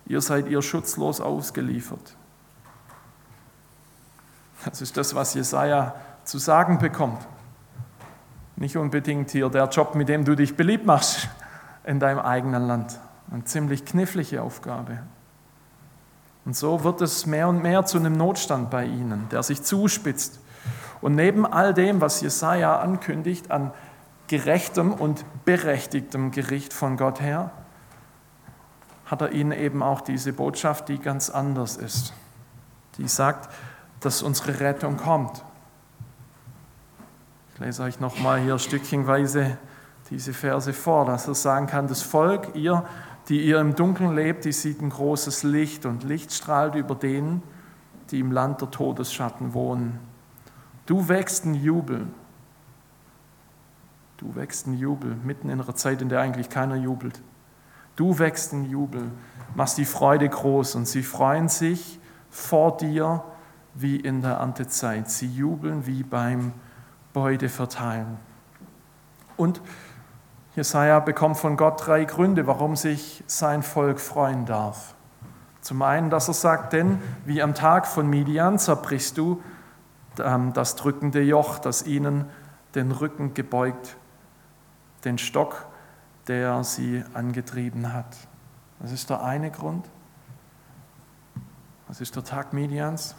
Ihr 0.06 0.20
seid 0.20 0.48
ihr 0.48 0.62
schutzlos 0.62 1.20
ausgeliefert. 1.20 2.16
Das 4.64 4.80
ist 4.80 4.96
das, 4.96 5.14
was 5.14 5.34
Jesaja 5.34 5.94
zu 6.24 6.38
sagen 6.38 6.78
bekommt. 6.78 7.26
Nicht 8.56 8.76
unbedingt 8.76 9.30
hier 9.30 9.48
der 9.48 9.68
Job, 9.68 9.94
mit 9.94 10.08
dem 10.08 10.24
du 10.24 10.34
dich 10.34 10.56
beliebt 10.56 10.86
machst 10.86 11.28
in 11.84 12.00
deinem 12.00 12.20
eigenen 12.20 12.66
Land. 12.66 12.98
Eine 13.30 13.44
ziemlich 13.44 13.84
knifflige 13.84 14.42
Aufgabe. 14.42 14.98
Und 16.44 16.56
so 16.56 16.84
wird 16.84 17.00
es 17.00 17.26
mehr 17.26 17.48
und 17.48 17.62
mehr 17.62 17.84
zu 17.84 17.98
einem 17.98 18.16
Notstand 18.16 18.70
bei 18.70 18.84
ihnen, 18.84 19.28
der 19.30 19.42
sich 19.42 19.62
zuspitzt. 19.62 20.40
Und 21.00 21.14
neben 21.14 21.46
all 21.46 21.74
dem, 21.74 22.00
was 22.00 22.20
Jesaja 22.20 22.80
ankündigt 22.80 23.50
an 23.50 23.72
gerechtem 24.28 24.92
und 24.92 25.24
berechtigtem 25.44 26.30
Gericht 26.30 26.72
von 26.72 26.96
Gott 26.96 27.20
her, 27.20 27.50
hat 29.06 29.20
er 29.20 29.32
ihnen 29.32 29.52
eben 29.52 29.82
auch 29.82 30.00
diese 30.00 30.32
Botschaft, 30.32 30.88
die 30.88 30.98
ganz 30.98 31.30
anders 31.30 31.76
ist. 31.76 32.12
Die 32.98 33.08
sagt, 33.08 33.52
dass 34.00 34.22
unsere 34.22 34.60
Rettung 34.60 34.96
kommt. 34.96 35.44
Ich 37.54 37.60
lese 37.60 37.84
euch 37.84 38.00
nochmal 38.00 38.40
hier 38.40 38.58
stückchenweise 38.58 39.56
diese 40.10 40.32
Verse 40.32 40.72
vor, 40.72 41.06
dass 41.06 41.26
er 41.26 41.34
sagen 41.34 41.66
kann, 41.66 41.88
das 41.88 42.02
Volk, 42.02 42.54
ihr, 42.54 42.84
die 43.28 43.44
ihr 43.44 43.60
im 43.60 43.74
Dunkeln 43.74 44.14
lebt, 44.14 44.44
die 44.44 44.52
sieht 44.52 44.80
ein 44.80 44.90
großes 44.90 45.42
Licht 45.42 45.86
und 45.86 46.04
Licht 46.04 46.32
strahlt 46.32 46.74
über 46.74 46.94
denen, 46.94 47.42
die 48.10 48.20
im 48.20 48.30
Land 48.30 48.60
der 48.60 48.70
Todesschatten 48.70 49.54
wohnen. 49.54 49.98
Du 50.86 51.08
wächst 51.08 51.44
in 51.44 51.54
Jubel. 51.54 52.06
Du 54.16 54.34
wächst 54.34 54.66
in 54.66 54.74
Jubel, 54.74 55.14
mitten 55.24 55.50
in 55.50 55.60
einer 55.60 55.74
Zeit, 55.74 56.00
in 56.00 56.08
der 56.08 56.20
eigentlich 56.20 56.48
keiner 56.48 56.76
jubelt. 56.76 57.20
Du 57.96 58.18
wächst 58.18 58.52
in 58.52 58.64
Jubel, 58.70 59.10
machst 59.54 59.78
die 59.78 59.84
Freude 59.84 60.28
groß 60.28 60.74
und 60.76 60.86
sie 60.86 61.02
freuen 61.02 61.48
sich 61.48 61.98
vor 62.30 62.76
dir 62.76 63.22
wie 63.74 63.96
in 63.96 64.22
der 64.22 64.34
Erntezeit. 64.34 65.10
Sie 65.10 65.26
jubeln 65.26 65.86
wie 65.86 66.02
beim 66.02 66.52
Beuteverteilen. 67.12 68.16
Und 69.36 69.60
Jesaja 70.54 71.00
bekommt 71.00 71.36
von 71.36 71.56
Gott 71.56 71.86
drei 71.86 72.04
Gründe, 72.04 72.46
warum 72.46 72.76
sich 72.76 73.22
sein 73.26 73.62
Volk 73.62 74.00
freuen 74.00 74.46
darf. 74.46 74.94
Zum 75.60 75.82
einen, 75.82 76.08
dass 76.08 76.28
er 76.28 76.34
sagt, 76.34 76.72
denn 76.72 76.98
wie 77.26 77.42
am 77.42 77.54
Tag 77.54 77.86
von 77.86 78.08
Midian 78.08 78.58
zerbrichst 78.58 79.18
du 79.18 79.42
das 80.16 80.76
drückende 80.76 81.22
Joch, 81.22 81.58
das 81.58 81.86
ihnen 81.86 82.26
den 82.74 82.92
Rücken 82.92 83.34
gebeugt, 83.34 83.96
den 85.04 85.18
Stock, 85.18 85.66
der 86.28 86.64
sie 86.64 87.04
angetrieben 87.14 87.92
hat. 87.92 88.16
Das 88.80 88.92
ist 88.92 89.10
der 89.10 89.22
eine 89.22 89.50
Grund. 89.50 89.86
Das 91.88 92.00
ist 92.00 92.16
der 92.16 92.24
Tag 92.24 92.52
Midians. 92.52 93.14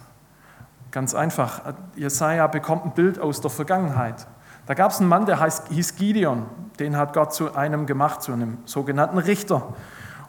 Ganz 0.90 1.14
einfach, 1.14 1.74
Jesaja 1.96 2.46
bekommt 2.46 2.84
ein 2.84 2.92
Bild 2.92 3.18
aus 3.18 3.40
der 3.40 3.50
Vergangenheit. 3.50 4.26
Da 4.66 4.74
gab 4.74 4.90
es 4.90 5.00
einen 5.00 5.08
Mann, 5.08 5.26
der 5.26 5.40
heißt, 5.40 5.68
hieß 5.68 5.96
Gideon. 5.96 6.46
Den 6.78 6.96
hat 6.96 7.14
Gott 7.14 7.32
zu 7.32 7.54
einem 7.54 7.86
gemacht, 7.86 8.22
zu 8.22 8.32
einem 8.32 8.58
sogenannten 8.66 9.18
Richter. 9.18 9.74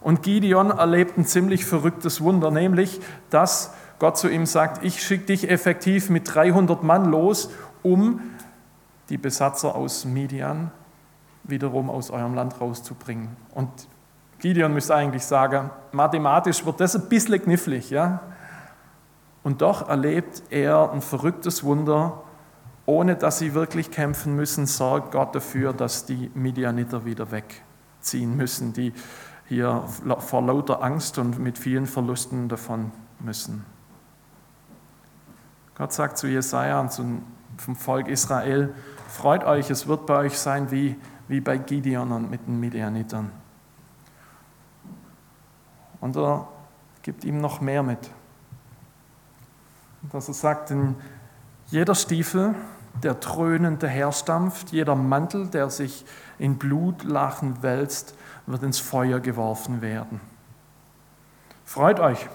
Und 0.02 0.24
Gideon 0.24 0.72
erlebt 0.72 1.18
ein 1.18 1.26
ziemlich 1.26 1.66
verrücktes 1.66 2.22
Wunder, 2.22 2.52
nämlich, 2.52 3.02
dass 3.30 3.74
Gott 4.00 4.18
zu 4.18 4.30
ihm 4.30 4.46
sagt, 4.46 4.84
ich 4.84 5.04
schicke 5.04 5.26
dich 5.26 5.50
effektiv 5.50 6.10
mit 6.10 6.34
300 6.34 6.84
Mann 6.84 7.06
los, 7.06 7.52
um 7.84 8.22
die 9.10 9.18
Besatzer 9.18 9.76
aus 9.76 10.06
Midian 10.06 10.72
wiederum 11.44 11.90
aus 11.90 12.10
eurem 12.10 12.34
Land 12.34 12.60
rauszubringen. 12.62 13.36
Und 13.54 13.70
Gideon 14.40 14.74
müsste 14.74 14.96
eigentlich 14.96 15.26
sagen, 15.26 15.70
mathematisch 15.92 16.66
wird 16.66 16.80
das 16.80 16.96
ein 16.96 17.10
bisschen 17.10 17.42
knifflig, 17.42 17.90
ja? 17.90 18.22
Und 19.44 19.62
doch 19.62 19.90
erlebt 19.90 20.44
er 20.50 20.92
ein 20.92 21.02
verrücktes 21.02 21.64
Wunder, 21.64 22.24
ohne 22.86 23.16
dass 23.16 23.40
sie 23.40 23.54
wirklich 23.54 23.92
kämpfen 23.92 24.36
müssen, 24.36 24.66
sorgt 24.66 25.12
Gott 25.12 25.36
dafür, 25.36 25.74
dass 25.74 26.06
die 26.06 26.32
Midianiter 26.34 27.06
wieder 27.06 27.28
wegziehen 27.32 28.36
müssen, 28.36 28.74
die 28.74 28.94
hier 29.48 29.84
vor 30.20 30.42
lauter 30.42 30.84
Angst 30.84 31.18
und 31.18 31.40
mit 31.40 31.58
vielen 31.58 31.86
Verlusten 31.86 32.48
davon 32.48 32.92
müssen. 33.20 33.66
Gott 35.80 35.94
sagt 35.94 36.20
zu 36.20 36.28
Jesaja 36.28 36.80
und 36.80 36.92
zum 36.92 37.24
Volk 37.58 38.08
Israel: 38.08 38.76
Freut 39.08 39.44
euch, 39.44 39.72
es 39.72 39.88
wird 39.88 40.06
bei 40.06 40.20
euch 40.20 40.38
sein 40.38 40.70
wie, 40.70 40.96
wie 41.28 41.42
bei 41.42 41.58
Gideon 41.58 42.12
und 42.12 42.30
mit 42.30 42.46
den 42.46 42.60
Midianitern. 42.60 43.32
Und 46.00 46.16
er 46.16 46.48
gibt 47.02 47.24
ihm 47.24 47.42
noch 47.42 47.60
mehr 47.62 47.82
mit 47.82 48.12
dass 50.12 50.28
er 50.28 50.34
sagt, 50.34 50.72
in 50.72 50.96
jeder 51.68 51.96
Stiefel, 51.96 52.56
der 53.04 53.16
dröhnend 53.16 53.84
daherstampft, 53.84 54.72
jeder 54.72 54.96
Mantel, 54.96 55.48
der 55.48 55.70
sich 55.70 56.06
in 56.38 56.58
Blutlachen 56.58 57.62
wälzt, 57.62 58.16
wird 58.46 58.64
ins 58.64 58.80
Feuer 58.80 59.20
geworfen 59.20 59.82
werden. 59.82 60.20
Freut 61.66 62.00
euch, 62.00 62.28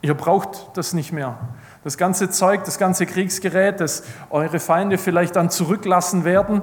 ihr 0.00 0.14
braucht 0.14 0.76
das 0.76 0.92
nicht 0.92 1.12
mehr. 1.12 1.38
Das 1.84 1.96
ganze 1.96 2.30
Zeug, 2.30 2.64
das 2.64 2.78
ganze 2.78 3.06
Kriegsgerät, 3.06 3.80
das 3.80 4.02
eure 4.30 4.60
Feinde 4.60 4.98
vielleicht 4.98 5.36
dann 5.36 5.50
zurücklassen 5.50 6.24
werden, 6.24 6.62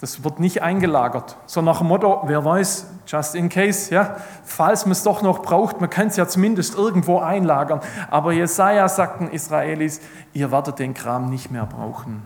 das 0.00 0.22
wird 0.22 0.38
nicht 0.38 0.62
eingelagert. 0.62 1.36
So 1.46 1.60
nach 1.60 1.78
dem 1.78 1.88
Motto, 1.88 2.22
wer 2.26 2.44
weiß, 2.44 2.86
just 3.06 3.34
in 3.34 3.48
case, 3.48 3.92
ja, 3.92 4.16
falls 4.44 4.86
man 4.86 4.92
es 4.92 5.02
doch 5.02 5.22
noch 5.22 5.42
braucht, 5.42 5.80
man 5.80 5.90
kann 5.90 6.06
es 6.06 6.16
ja 6.16 6.28
zumindest 6.28 6.76
irgendwo 6.76 7.18
einlagern. 7.18 7.80
Aber 8.10 8.32
Jesaja 8.32 8.88
sagt 8.88 9.20
den 9.20 9.28
Israelis, 9.28 10.00
ihr 10.34 10.52
werdet 10.52 10.78
den 10.78 10.94
Kram 10.94 11.30
nicht 11.30 11.50
mehr 11.50 11.66
brauchen. 11.66 12.22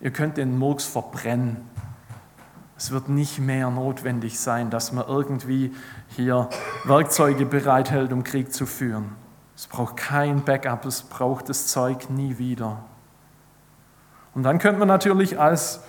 Ihr 0.00 0.12
könnt 0.12 0.36
den 0.36 0.58
Murks 0.58 0.84
verbrennen. 0.84 1.68
Es 2.78 2.90
wird 2.90 3.08
nicht 3.08 3.38
mehr 3.38 3.70
notwendig 3.70 4.38
sein, 4.38 4.68
dass 4.68 4.92
man 4.92 5.06
irgendwie 5.06 5.74
hier 6.08 6.48
Werkzeuge 6.84 7.46
bereithält, 7.46 8.12
um 8.12 8.22
Krieg 8.22 8.52
zu 8.52 8.66
führen. 8.66 9.16
Es 9.56 9.66
braucht 9.66 9.96
kein 9.96 10.44
Backup, 10.44 10.84
es 10.84 11.02
braucht 11.02 11.48
das 11.48 11.68
Zeug 11.68 12.10
nie 12.10 12.36
wieder. 12.36 12.84
Und 14.34 14.42
dann 14.42 14.58
könnte 14.58 14.78
man 14.78 14.88
natürlich 14.88 15.40
als 15.40 15.80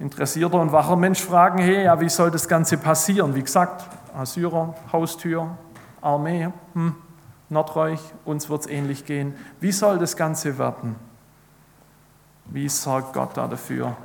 interessierter 0.00 0.60
und 0.60 0.72
wacher 0.72 0.96
Mensch 0.96 1.20
fragen, 1.20 1.58
hey, 1.58 1.84
ja, 1.84 2.00
wie 2.00 2.08
soll 2.08 2.32
das 2.32 2.48
Ganze 2.48 2.76
passieren? 2.76 3.36
Wie 3.36 3.42
gesagt, 3.42 3.84
Assyrer, 4.12 4.74
Haustür, 4.92 5.56
Armee, 6.00 6.48
hm, 6.72 6.96
Nordreich, 7.48 8.00
uns 8.24 8.48
wird 8.50 8.62
es 8.62 8.66
ähnlich 8.66 9.04
gehen. 9.04 9.36
Wie 9.60 9.70
soll 9.70 9.98
das 9.98 10.16
Ganze 10.16 10.58
werden? 10.58 10.96
Wie 12.46 12.68
sorgt 12.68 13.12
Gott 13.12 13.36
da 13.36 13.46
dafür, 13.46 13.96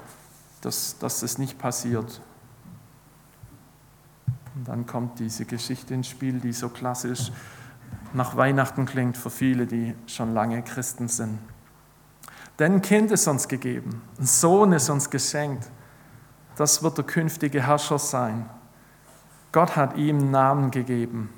dass, 0.66 0.98
dass 1.00 1.22
das 1.22 1.38
nicht 1.38 1.58
passiert? 1.58 2.22
Und 4.56 4.68
dann 4.68 4.86
kommt 4.86 5.20
diese 5.20 5.46
Geschichte 5.46 5.94
ins 5.94 6.08
Spiel, 6.08 6.40
die 6.40 6.54
so 6.54 6.70
klassisch 6.70 7.32
nach 8.14 8.38
Weihnachten 8.38 8.86
klingt 8.86 9.18
für 9.18 9.30
viele, 9.30 9.68
die 9.68 9.94
schon 10.08 10.34
lange 10.34 10.62
Christen 10.64 11.08
sind. 11.08 11.40
Denn 12.60 12.76
ein 12.76 12.82
Kind 12.82 13.12
ist 13.12 13.28
uns 13.28 13.48
gegeben, 13.48 14.02
ein 14.18 14.26
Sohn 14.26 14.72
ist 14.72 14.90
uns 14.90 15.10
geschenkt 15.10 15.70
das 16.56 16.84
wird 16.84 16.98
der 16.98 17.06
künftige 17.06 17.66
Herrscher 17.66 18.00
sein. 18.00 18.50
Gott 19.52 19.76
hat 19.76 19.98
ihm 19.98 20.32
Namen 20.32 20.72
gegeben, 20.72 21.30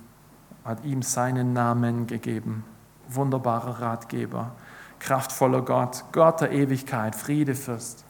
hat 0.63 0.83
ihm 0.83 1.01
seinen 1.01 1.53
Namen 1.53 2.07
gegeben. 2.07 2.63
wunderbarer 3.09 3.79
Ratgeber, 3.81 4.51
kraftvoller 4.99 5.61
Gott, 5.61 6.03
Gott 6.11 6.41
der 6.41 6.51
Ewigkeit, 6.51 7.15
Friedefürst. 7.15 8.03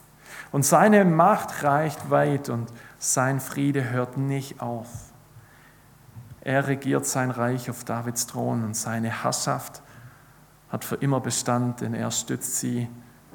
Und 0.52 0.64
seine 0.64 1.04
Macht 1.04 1.62
reicht 1.62 2.10
weit 2.10 2.48
und 2.48 2.72
sein 2.98 3.40
Friede 3.40 3.90
hört 3.90 4.16
nicht 4.16 4.60
auf. 4.60 4.88
Er 6.40 6.66
regiert 6.66 7.06
sein 7.06 7.30
Reich 7.30 7.68
auf 7.68 7.84
Davids 7.84 8.26
Thron 8.26 8.64
und 8.64 8.74
seine 8.74 9.22
Herrschaft 9.22 9.82
hat 10.70 10.84
für 10.84 10.96
immer 10.96 11.20
Bestand, 11.20 11.80
denn 11.80 11.94
er 11.94 12.10
stützt 12.10 12.56
sie 12.58 12.88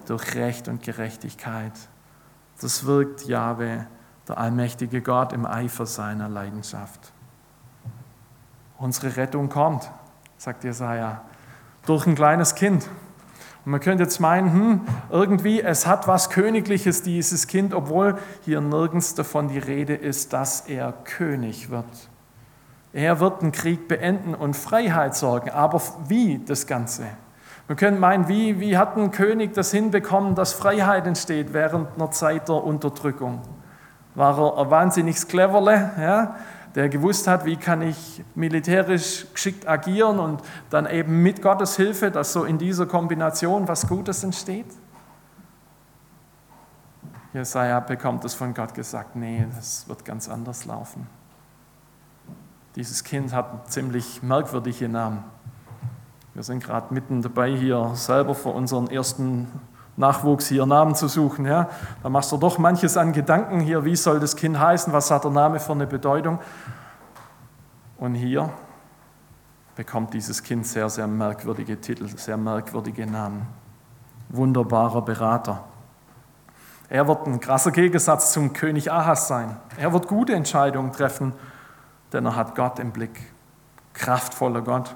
durch 0.08 0.36
Recht 0.36 0.68
und 0.68 0.84
Gerechtigkeit. 0.84 1.74
Das 2.62 2.86
wirkt 2.86 3.26
Jahwe, 3.26 3.88
der 4.28 4.38
allmächtige 4.38 5.02
Gott, 5.02 5.34
im 5.34 5.46
Eifer 5.46 5.86
seiner 5.86 6.30
Leidenschaft. 6.30 7.12
Unsere 8.78 9.16
Rettung 9.16 9.50
kommt, 9.50 9.90
sagt 10.38 10.64
Jesaja, 10.64 11.22
durch 11.86 12.06
ein 12.06 12.16
kleines 12.16 12.56
Kind. 12.56 12.90
Man 13.66 13.80
könnte 13.80 14.04
jetzt 14.04 14.20
meinen, 14.20 14.52
hm, 14.52 14.82
irgendwie, 15.10 15.62
es 15.62 15.88
hat 15.88 16.08
was 16.08 16.30
Königliches, 16.30 17.02
dieses 17.02 17.48
Kind, 17.48 17.74
obwohl 17.74 18.18
hier 18.44 18.60
nirgends 18.60 19.16
davon 19.16 19.48
die 19.48 19.60
Rede 19.60 19.96
ist, 19.96 20.34
dass 20.34 20.62
er 20.62 20.92
König 21.06 21.70
wird. 21.70 21.86
Er 22.92 23.20
wird 23.20 23.42
den 23.42 23.52
Krieg 23.52 23.88
beenden 23.88 24.36
und 24.36 24.56
Freiheit 24.56 25.16
sorgen. 25.16 25.50
Aber 25.50 25.82
wie 26.08 26.40
das 26.46 26.68
Ganze? 26.68 27.06
Wir 27.68 27.78
können 27.78 28.00
meinen, 28.00 28.28
wie, 28.28 28.60
wie 28.60 28.78
hat 28.78 28.98
ein 28.98 29.12
König 29.12 29.54
das 29.54 29.72
hinbekommen, 29.72 30.36
dass 30.36 30.52
Freiheit 30.52 31.08
entsteht 31.08 31.54
während 31.54 31.96
einer 31.96 32.12
Zeit 32.12 32.50
der 32.50 32.64
Unterdrückung? 32.64 33.42
War 34.16 34.38
er 34.38 34.58
ein 34.62 34.70
wahnsinnig 34.70 35.28
cleverle, 35.28 35.92
ja, 35.98 36.36
der 36.76 36.90
gewusst 36.90 37.28
hat, 37.28 37.46
wie 37.46 37.56
kann 37.56 37.82
ich 37.82 38.24
militärisch 38.36 39.28
geschickt 39.32 39.68
agieren 39.68 40.20
und 40.20 40.42
dann 40.70 40.88
eben 40.88 41.22
mit 41.22 41.42
Gottes 41.42 41.76
Hilfe, 41.76 42.10
dass 42.10 42.34
so 42.34 42.46
in 42.46 42.58
dieser 42.58 42.86
Kombination 42.86 43.68
was 43.68 43.88
Gutes 43.88 44.24
entsteht? 44.24 44.66
Jesaja 47.34 47.80
bekommt 47.80 48.26
es 48.26 48.34
von 48.34 48.54
Gott 48.54 48.74
gesagt, 48.74 49.16
nee, 49.16 49.46
das 49.56 49.88
wird 49.88 50.06
ganz 50.06 50.30
anders 50.30 50.66
laufen. 50.66 51.08
Dieses 52.76 53.04
Kind 53.04 53.34
hat 53.34 53.72
ziemlich 53.72 54.24
merkwürdige 54.24 54.90
Namen. 54.90 55.24
Wir 56.34 56.44
sind 56.44 56.64
gerade 56.64 56.92
mitten 56.94 57.22
dabei, 57.22 57.56
hier 57.56 57.92
selber 57.94 58.34
für 58.34 58.50
unseren 58.50 58.88
ersten 58.88 59.48
Nachwuchs 59.96 60.48
hier 60.48 60.66
Namen 60.66 60.96
zu 60.96 61.08
suchen. 61.08 61.46
Ja? 61.46 61.70
Da 62.02 62.10
machst 62.10 62.32
du 62.32 62.38
doch 62.38 62.58
manches 62.58 62.98
an 62.98 63.14
Gedanken 63.14 63.60
hier, 63.60 63.86
wie 63.86 63.96
soll 63.96 64.20
das 64.20 64.36
Kind 64.36 64.60
heißen, 64.60 64.92
was 64.92 65.12
hat 65.12 65.24
der 65.24 65.32
Name 65.32 65.60
für 65.60 65.74
eine 65.74 65.88
Bedeutung. 65.88 66.40
Und 67.98 68.16
hier 68.16 68.50
bekommt 69.76 70.14
dieses 70.14 70.44
Kind 70.44 70.66
sehr, 70.66 70.90
sehr 70.90 71.08
merkwürdige 71.08 71.80
Titel, 71.80 72.08
sehr 72.08 72.38
merkwürdige 72.38 73.06
Namen. 73.06 73.48
Wunderbarer 74.30 75.02
Berater. 75.02 75.64
Er 76.90 77.08
wird 77.08 77.26
ein 77.28 77.40
krasser 77.40 77.72
Gegensatz 77.72 78.34
zum 78.34 78.54
König 78.54 78.92
Ahas 78.92 79.28
sein. 79.28 79.58
Er 79.78 79.94
wird 79.94 80.08
gute 80.08 80.34
Entscheidungen 80.34 80.92
treffen 80.92 81.34
denn 82.14 82.26
er 82.26 82.36
hat 82.36 82.56
Gott 82.56 82.80
im 82.80 82.92
Blick. 82.92 83.34
Kraftvoller 83.94 84.62
Gott. 84.62 84.96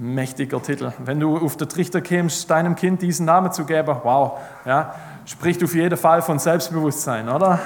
Mächtiger 0.00 0.62
Titel. 0.62 0.94
Wenn 1.04 1.20
du 1.20 1.36
auf 1.36 1.58
den 1.58 1.68
Trichter 1.68 2.00
kämst, 2.00 2.48
deinem 2.48 2.74
Kind 2.74 3.02
diesen 3.02 3.26
Namen 3.26 3.52
zu 3.52 3.66
geben, 3.66 3.94
wow, 4.02 4.38
ja, 4.64 4.94
spricht 5.26 5.62
auf 5.62 5.74
jeden 5.74 5.98
Fall 5.98 6.22
von 6.22 6.38
Selbstbewusstsein, 6.38 7.28
oder? 7.28 7.58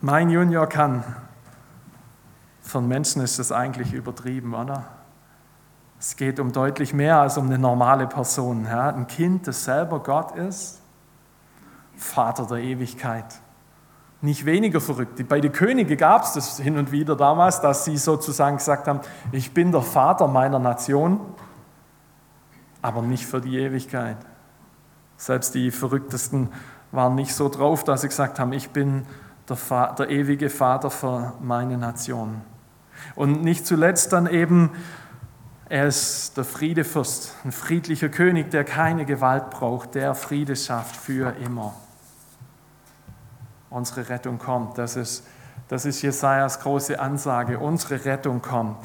Mein 0.00 0.30
Junior 0.30 0.66
kann. 0.66 1.04
Einen 2.74 2.88
Menschen 2.88 3.22
ist 3.22 3.38
das 3.38 3.52
eigentlich 3.52 3.92
übertrieben, 3.92 4.52
oder? 4.52 4.84
Es 6.00 6.16
geht 6.16 6.40
um 6.40 6.52
deutlich 6.52 6.92
mehr 6.92 7.20
als 7.20 7.38
um 7.38 7.46
eine 7.46 7.58
normale 7.58 8.08
Person. 8.08 8.66
Ja? 8.66 8.88
Ein 8.88 9.06
Kind, 9.06 9.46
das 9.46 9.64
selber 9.64 10.00
Gott 10.00 10.34
ist, 10.34 10.82
Vater 11.96 12.46
der 12.46 12.58
Ewigkeit 12.58 13.26
nicht 14.20 14.44
weniger 14.44 14.80
verrückt. 14.80 15.26
Bei 15.28 15.40
den 15.40 15.52
Königen 15.52 15.96
gab 15.96 16.24
es 16.24 16.32
das 16.32 16.58
hin 16.58 16.76
und 16.76 16.90
wieder 16.90 17.14
damals, 17.14 17.60
dass 17.60 17.84
sie 17.84 17.96
sozusagen 17.96 18.56
gesagt 18.56 18.88
haben, 18.88 19.00
ich 19.30 19.52
bin 19.52 19.70
der 19.70 19.82
Vater 19.82 20.26
meiner 20.26 20.58
Nation, 20.58 21.20
aber 22.82 23.02
nicht 23.02 23.26
für 23.26 23.40
die 23.40 23.58
Ewigkeit. 23.58 24.16
Selbst 25.16 25.54
die 25.54 25.70
Verrücktesten 25.70 26.48
waren 26.90 27.14
nicht 27.14 27.34
so 27.34 27.48
drauf, 27.48 27.84
dass 27.84 28.00
sie 28.00 28.08
gesagt 28.08 28.38
haben, 28.38 28.52
ich 28.52 28.70
bin 28.70 29.06
der, 29.48 29.92
der 29.94 30.10
ewige 30.10 30.50
Vater 30.50 30.90
für 30.90 31.34
meine 31.40 31.78
Nation. 31.78 32.40
Und 33.14 33.42
nicht 33.44 33.66
zuletzt 33.66 34.12
dann 34.12 34.26
eben, 34.26 34.70
er 35.68 35.86
ist 35.86 36.36
der 36.36 36.44
Friedefürst, 36.44 37.34
ein 37.44 37.52
friedlicher 37.52 38.08
König, 38.08 38.50
der 38.50 38.64
keine 38.64 39.04
Gewalt 39.04 39.50
braucht, 39.50 39.94
der 39.94 40.14
Friede 40.14 40.56
schafft 40.56 40.96
für 40.96 41.34
immer 41.44 41.74
unsere 43.70 44.08
Rettung 44.08 44.38
kommt. 44.38 44.78
Das 44.78 44.96
ist, 44.96 45.26
das 45.68 45.84
ist 45.84 46.02
Jesajas 46.02 46.60
große 46.60 46.98
Ansage. 46.98 47.58
Unsere 47.58 48.04
Rettung 48.04 48.42
kommt. 48.42 48.78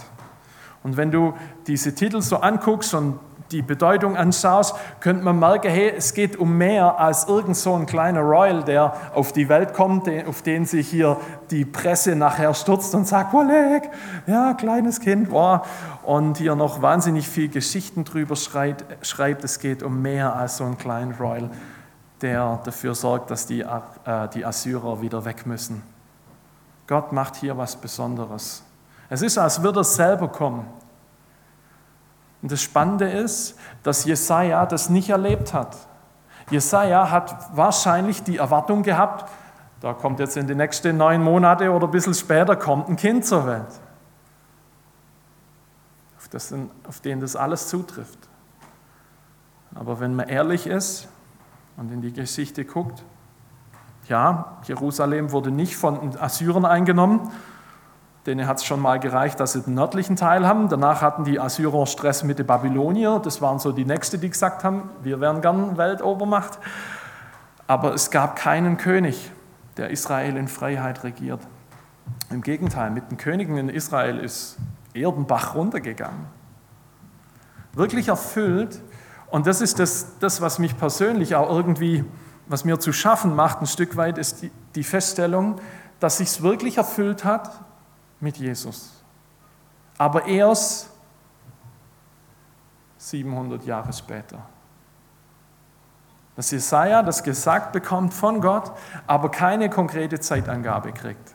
Und 0.83 0.97
wenn 0.97 1.11
du 1.11 1.33
diese 1.65 1.95
Titel 1.95 2.21
so 2.21 2.37
anguckst 2.37 2.93
und 2.93 3.19
die 3.51 3.61
Bedeutung 3.61 4.17
anschaust, 4.17 4.75
könnte 4.99 5.23
man 5.23 5.39
merken, 5.39 5.69
hey, 5.69 5.93
es 5.95 6.13
geht 6.13 6.35
um 6.37 6.57
mehr 6.57 6.99
als 6.99 7.27
irgend 7.27 7.55
so 7.55 7.73
ein 7.75 7.85
kleiner 7.85 8.21
Royal, 8.21 8.63
der 8.63 8.93
auf 9.13 9.31
die 9.31 9.47
Welt 9.47 9.73
kommt, 9.73 10.09
auf 10.27 10.41
den 10.41 10.65
sich 10.65 10.89
hier 10.89 11.17
die 11.51 11.63
Presse 11.63 12.15
nachher 12.15 12.53
stürzt 12.53 12.95
und 12.95 13.07
sagt, 13.07 13.33
Oleg, 13.33 13.83
ja, 14.25 14.53
kleines 14.55 14.99
Kind, 14.99 15.31
wow. 15.31 15.65
und 16.03 16.37
hier 16.37 16.55
noch 16.55 16.81
wahnsinnig 16.81 17.27
viel 17.27 17.47
Geschichten 17.47 18.03
drüber 18.03 18.35
schreibt. 18.35 19.43
Es 19.43 19.59
geht 19.59 19.83
um 19.83 20.01
mehr 20.01 20.35
als 20.35 20.57
so 20.57 20.65
ein 20.65 20.77
kleiner 20.77 21.15
Royal 21.17 21.49
der 22.23 22.61
dafür 22.63 22.95
sorgt, 22.95 23.29
dass 23.29 23.45
die, 23.45 23.61
äh, 23.61 24.27
die 24.33 24.45
Assyrer 24.45 25.01
wieder 25.01 25.25
weg 25.25 25.45
müssen. 25.45 25.83
Gott 26.87 27.11
macht 27.11 27.35
hier 27.35 27.57
was 27.57 27.75
Besonderes. 27.75 28.63
Es 29.09 29.21
ist, 29.21 29.37
als 29.37 29.61
würde 29.61 29.81
er 29.81 29.83
selber 29.83 30.29
kommen. 30.29 30.65
Und 32.41 32.51
das 32.51 32.61
Spannende 32.61 33.09
ist, 33.09 33.57
dass 33.83 34.05
Jesaja 34.05 34.65
das 34.65 34.89
nicht 34.89 35.09
erlebt 35.09 35.53
hat. 35.53 35.77
Jesaja 36.49 37.09
hat 37.09 37.55
wahrscheinlich 37.55 38.23
die 38.23 38.37
Erwartung 38.37 38.83
gehabt, 38.83 39.29
da 39.81 39.93
kommt 39.93 40.19
jetzt 40.19 40.37
in 40.37 40.47
den 40.47 40.57
nächsten 40.57 40.95
neun 40.95 41.21
Monate 41.21 41.69
oder 41.71 41.87
ein 41.87 41.91
bisschen 41.91 42.13
später 42.13 42.55
kommt 42.55 42.87
ein 42.87 42.95
Kind 42.95 43.25
zur 43.25 43.45
Welt, 43.45 43.67
auf, 46.17 46.29
das, 46.29 46.53
auf 46.87 47.01
den 47.01 47.19
das 47.19 47.35
alles 47.35 47.67
zutrifft. 47.67 48.19
Aber 49.75 49.99
wenn 49.99 50.15
man 50.15 50.29
ehrlich 50.29 50.67
ist, 50.67 51.09
und 51.77 51.91
in 51.91 52.01
die 52.01 52.13
Geschichte 52.13 52.65
guckt, 52.65 53.03
ja, 54.07 54.57
Jerusalem 54.65 55.31
wurde 55.31 55.51
nicht 55.51 55.75
von 55.75 56.17
Assyrern 56.19 56.65
eingenommen, 56.65 57.31
denen 58.25 58.47
hat 58.47 58.57
es 58.57 58.65
schon 58.65 58.79
mal 58.79 58.99
gereicht, 58.99 59.39
dass 59.39 59.53
sie 59.53 59.61
den 59.61 59.73
nördlichen 59.73 60.15
Teil 60.15 60.47
haben. 60.47 60.69
Danach 60.69 61.01
hatten 61.01 61.25
die 61.25 61.39
Assyrer 61.39 61.85
Stress 61.85 62.23
mit 62.23 62.39
den 62.39 62.47
Babylonier. 62.47 63.19
Das 63.19 63.41
waren 63.41 63.59
so 63.59 63.71
die 63.71 63.85
Nächste, 63.85 64.17
die 64.17 64.29
gesagt 64.29 64.63
haben, 64.63 64.89
wir 65.01 65.19
wären 65.19 65.41
gern 65.41 65.77
Weltobermacht. 65.77 66.59
Aber 67.67 67.93
es 67.93 68.11
gab 68.11 68.35
keinen 68.35 68.77
König, 68.77 69.31
der 69.77 69.89
Israel 69.89 70.37
in 70.37 70.47
Freiheit 70.47 71.03
regiert. 71.03 71.41
Im 72.29 72.41
Gegenteil, 72.41 72.91
mit 72.91 73.09
den 73.11 73.17
Königen 73.17 73.57
in 73.57 73.69
Israel 73.69 74.19
ist 74.19 74.57
Erdenbach 74.93 75.55
runtergegangen. 75.55 76.25
Wirklich 77.73 78.07
erfüllt 78.07 78.81
und 79.33 79.47
das 79.47 79.61
ist 79.61 79.79
das, 79.79 80.19
das, 80.19 80.41
was 80.41 80.59
mich 80.59 80.77
persönlich 80.77 81.33
auch 81.33 81.49
irgendwie, 81.49 82.05
was 82.45 82.65
mir 82.65 82.79
zu 82.79 82.93
schaffen 82.93 83.35
macht, 83.35 83.61
ein 83.61 83.65
Stück 83.65 83.97
weit, 83.97 84.19
ist 84.19 84.43
die, 84.43 84.51
die 84.75 84.83
Feststellung, 84.83 85.59
dass 85.99 86.17
sich 86.17 86.27
es 86.27 86.43
wirklich 86.43 86.77
erfüllt 86.77 87.25
hat 87.25 87.49
mit 88.19 88.37
Jesus. 88.37 89.03
Aber 89.97 90.27
erst 90.27 90.91
700 92.99 93.65
Jahre 93.65 93.91
später. 93.91 94.37
Dass 96.35 96.51
Jesaja 96.51 97.01
das 97.01 97.23
gesagt 97.23 97.71
bekommt 97.71 98.13
von 98.13 98.39
Gott, 98.39 98.71
aber 99.07 99.31
keine 99.31 99.67
konkrete 99.67 100.19
Zeitangabe 100.19 100.91
kriegt. 100.91 101.33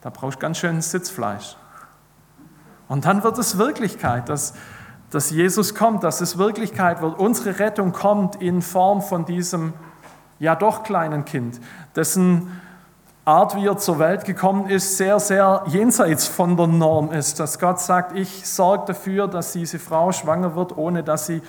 Da 0.00 0.08
brauchst 0.08 0.38
du 0.38 0.40
ganz 0.40 0.56
schön 0.56 0.80
Sitzfleisch. 0.80 1.54
Und 2.88 3.04
dann 3.04 3.22
wird 3.22 3.36
es 3.36 3.58
Wirklichkeit, 3.58 4.30
dass 4.30 4.54
dass 5.12 5.30
Jesus 5.30 5.74
kommt, 5.74 6.02
dass 6.02 6.20
es 6.20 6.38
Wirklichkeit 6.38 7.00
wird. 7.02 7.18
Unsere 7.18 7.58
Rettung 7.58 7.92
kommt 7.92 8.42
in 8.42 8.62
Form 8.62 9.02
von 9.02 9.24
diesem 9.24 9.74
ja 10.40 10.56
doch 10.56 10.82
kleinen 10.82 11.24
Kind, 11.24 11.60
dessen 11.94 12.60
Art, 13.24 13.54
wie 13.54 13.66
er 13.66 13.76
zur 13.76 14.00
Welt 14.00 14.24
gekommen 14.24 14.68
ist, 14.68 14.96
sehr, 14.96 15.20
sehr 15.20 15.62
jenseits 15.68 16.26
von 16.26 16.56
der 16.56 16.66
Norm 16.66 17.12
ist. 17.12 17.38
Dass 17.38 17.60
Gott 17.60 17.78
sagt, 17.78 18.18
ich 18.18 18.48
sorge 18.48 18.86
dafür, 18.88 19.28
dass 19.28 19.52
diese 19.52 19.78
Frau 19.78 20.10
schwanger 20.10 20.56
wird, 20.56 20.76
ohne 20.76 21.04
dass 21.04 21.26
sie 21.26 21.40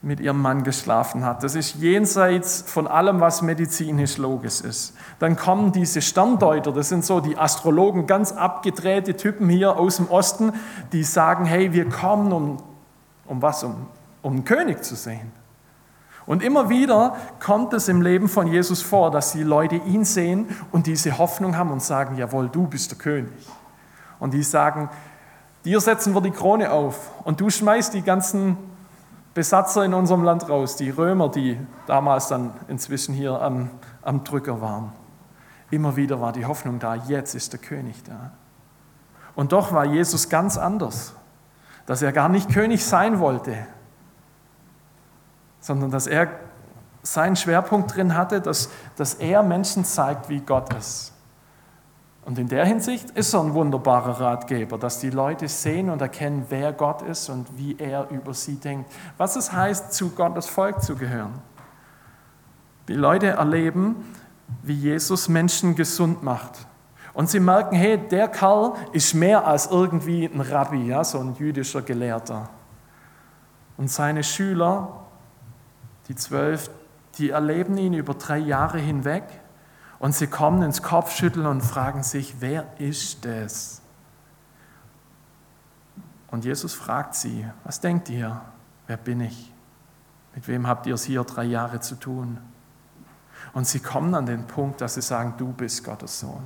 mit 0.00 0.20
ihrem 0.20 0.40
Mann 0.40 0.62
geschlafen 0.62 1.24
hat. 1.24 1.42
Das 1.42 1.56
ist 1.56 1.76
jenseits 1.76 2.62
von 2.62 2.86
allem, 2.86 3.20
was 3.20 3.42
medizinisch 3.42 4.16
logisch 4.16 4.60
ist. 4.60 4.94
Dann 5.18 5.36
kommen 5.36 5.72
diese 5.72 6.02
Sterndeuter, 6.02 6.72
das 6.72 6.88
sind 6.88 7.04
so 7.04 7.20
die 7.20 7.36
Astrologen, 7.36 8.06
ganz 8.06 8.32
abgedrehte 8.32 9.16
Typen 9.16 9.48
hier 9.48 9.76
aus 9.76 9.96
dem 9.96 10.08
Osten, 10.08 10.52
die 10.92 11.04
sagen, 11.04 11.44
hey, 11.44 11.72
wir 11.72 11.88
kommen, 11.88 12.32
um, 12.32 12.56
um 13.32 13.42
was? 13.42 13.64
Um, 13.64 13.86
um 14.20 14.32
einen 14.34 14.44
König 14.44 14.84
zu 14.84 14.94
sehen. 14.94 15.32
Und 16.26 16.42
immer 16.42 16.68
wieder 16.68 17.16
kommt 17.40 17.72
es 17.72 17.88
im 17.88 18.00
Leben 18.00 18.28
von 18.28 18.46
Jesus 18.46 18.80
vor, 18.82 19.10
dass 19.10 19.32
die 19.32 19.42
Leute 19.42 19.76
ihn 19.76 20.04
sehen 20.04 20.46
und 20.70 20.86
diese 20.86 21.18
Hoffnung 21.18 21.56
haben 21.56 21.72
und 21.72 21.82
sagen, 21.82 22.16
jawohl, 22.16 22.48
du 22.48 22.68
bist 22.68 22.92
der 22.92 22.98
König. 22.98 23.32
Und 24.20 24.32
die 24.32 24.44
sagen, 24.44 24.88
dir 25.64 25.80
setzen 25.80 26.14
wir 26.14 26.20
die 26.20 26.30
Krone 26.30 26.70
auf 26.70 27.10
und 27.24 27.40
du 27.40 27.50
schmeißt 27.50 27.94
die 27.94 28.02
ganzen 28.02 28.56
Besatzer 29.34 29.84
in 29.84 29.94
unserem 29.94 30.22
Land 30.22 30.48
raus, 30.48 30.76
die 30.76 30.90
Römer, 30.90 31.28
die 31.28 31.58
damals 31.86 32.28
dann 32.28 32.52
inzwischen 32.68 33.14
hier 33.14 33.40
am, 33.40 33.70
am 34.02 34.22
Drücker 34.22 34.60
waren. 34.60 34.92
Immer 35.70 35.96
wieder 35.96 36.20
war 36.20 36.32
die 36.32 36.44
Hoffnung 36.44 36.78
da, 36.78 36.94
jetzt 36.94 37.34
ist 37.34 37.52
der 37.52 37.60
König 37.60 38.04
da. 38.04 38.30
Und 39.34 39.52
doch 39.52 39.72
war 39.72 39.86
Jesus 39.86 40.28
ganz 40.28 40.58
anders, 40.58 41.14
dass 41.86 42.02
er 42.02 42.12
gar 42.12 42.28
nicht 42.28 42.50
König 42.50 42.84
sein 42.84 43.18
wollte, 43.18 43.56
sondern 45.60 45.90
dass 45.90 46.06
er 46.06 46.28
seinen 47.02 47.36
Schwerpunkt 47.36 47.96
drin 47.96 48.16
hatte, 48.16 48.40
dass, 48.40 48.70
dass 48.96 49.14
er 49.14 49.42
Menschen 49.42 49.84
zeigt, 49.84 50.28
wie 50.28 50.40
Gott 50.40 50.72
ist. 50.74 51.12
Und 52.24 52.38
in 52.38 52.46
der 52.46 52.64
Hinsicht 52.64 53.10
ist 53.10 53.34
er 53.34 53.40
ein 53.40 53.52
wunderbarer 53.52 54.20
Ratgeber, 54.20 54.78
dass 54.78 55.00
die 55.00 55.10
Leute 55.10 55.48
sehen 55.48 55.90
und 55.90 56.00
erkennen, 56.00 56.46
wer 56.50 56.72
Gott 56.72 57.02
ist 57.02 57.28
und 57.28 57.48
wie 57.58 57.76
er 57.78 58.08
über 58.10 58.32
sie 58.32 58.56
denkt. 58.56 58.92
Was 59.16 59.34
es 59.34 59.52
heißt, 59.52 59.92
zu 59.92 60.10
Gottes 60.10 60.46
Volk 60.46 60.82
zu 60.82 60.94
gehören. 60.94 61.32
Die 62.86 62.94
Leute 62.94 63.28
erleben, 63.28 64.04
wie 64.62 64.74
Jesus 64.74 65.28
Menschen 65.28 65.74
gesund 65.74 66.22
macht. 66.22 66.66
Und 67.14 67.28
sie 67.28 67.40
merken, 67.40 67.76
hey, 67.76 67.98
der 67.98 68.28
Kerl 68.28 68.72
ist 68.92 69.14
mehr 69.14 69.46
als 69.46 69.66
irgendwie 69.66 70.24
ein 70.24 70.40
Rabbi, 70.40 70.86
ja, 70.86 71.04
so 71.04 71.18
ein 71.18 71.34
jüdischer 71.34 71.82
Gelehrter. 71.82 72.48
Und 73.76 73.90
seine 73.90 74.24
Schüler, 74.24 75.06
die 76.08 76.14
zwölf, 76.14 76.70
die 77.18 77.30
erleben 77.30 77.76
ihn 77.76 77.92
über 77.92 78.14
drei 78.14 78.38
Jahre 78.38 78.78
hinweg 78.78 79.24
und 79.98 80.14
sie 80.14 80.26
kommen 80.26 80.62
ins 80.62 80.82
Kopfschütteln 80.82 81.46
und 81.46 81.60
fragen 81.60 82.02
sich, 82.02 82.36
wer 82.40 82.66
ist 82.78 83.24
es? 83.26 83.82
Und 86.30 86.46
Jesus 86.46 86.72
fragt 86.72 87.14
sie, 87.14 87.46
was 87.62 87.80
denkt 87.80 88.08
ihr? 88.08 88.40
Wer 88.86 88.96
bin 88.96 89.20
ich? 89.20 89.52
Mit 90.34 90.48
wem 90.48 90.66
habt 90.66 90.86
ihr 90.86 90.94
es 90.94 91.04
hier 91.04 91.22
drei 91.24 91.44
Jahre 91.44 91.80
zu 91.80 91.94
tun? 91.94 92.38
Und 93.52 93.66
sie 93.66 93.80
kommen 93.80 94.14
an 94.14 94.24
den 94.24 94.46
Punkt, 94.46 94.80
dass 94.80 94.94
sie 94.94 95.02
sagen, 95.02 95.34
du 95.36 95.52
bist 95.52 95.84
Gottes 95.84 96.20
Sohn. 96.20 96.42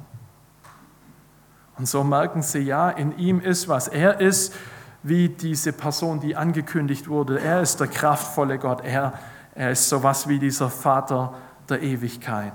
Und 1.78 1.86
so 1.86 2.04
merken 2.04 2.42
sie, 2.42 2.60
ja, 2.60 2.90
in 2.90 3.16
ihm 3.18 3.40
ist 3.40 3.68
was. 3.68 3.88
Er 3.88 4.20
ist 4.20 4.54
wie 5.02 5.28
diese 5.28 5.72
Person, 5.72 6.20
die 6.20 6.36
angekündigt 6.36 7.08
wurde. 7.08 7.40
Er 7.40 7.60
ist 7.60 7.78
der 7.80 7.86
kraftvolle 7.86 8.58
Gott. 8.58 8.82
Er, 8.84 9.12
er 9.54 9.70
ist 9.70 9.88
sowas 9.88 10.28
wie 10.28 10.38
dieser 10.38 10.70
Vater 10.70 11.34
der 11.68 11.82
Ewigkeit. 11.82 12.54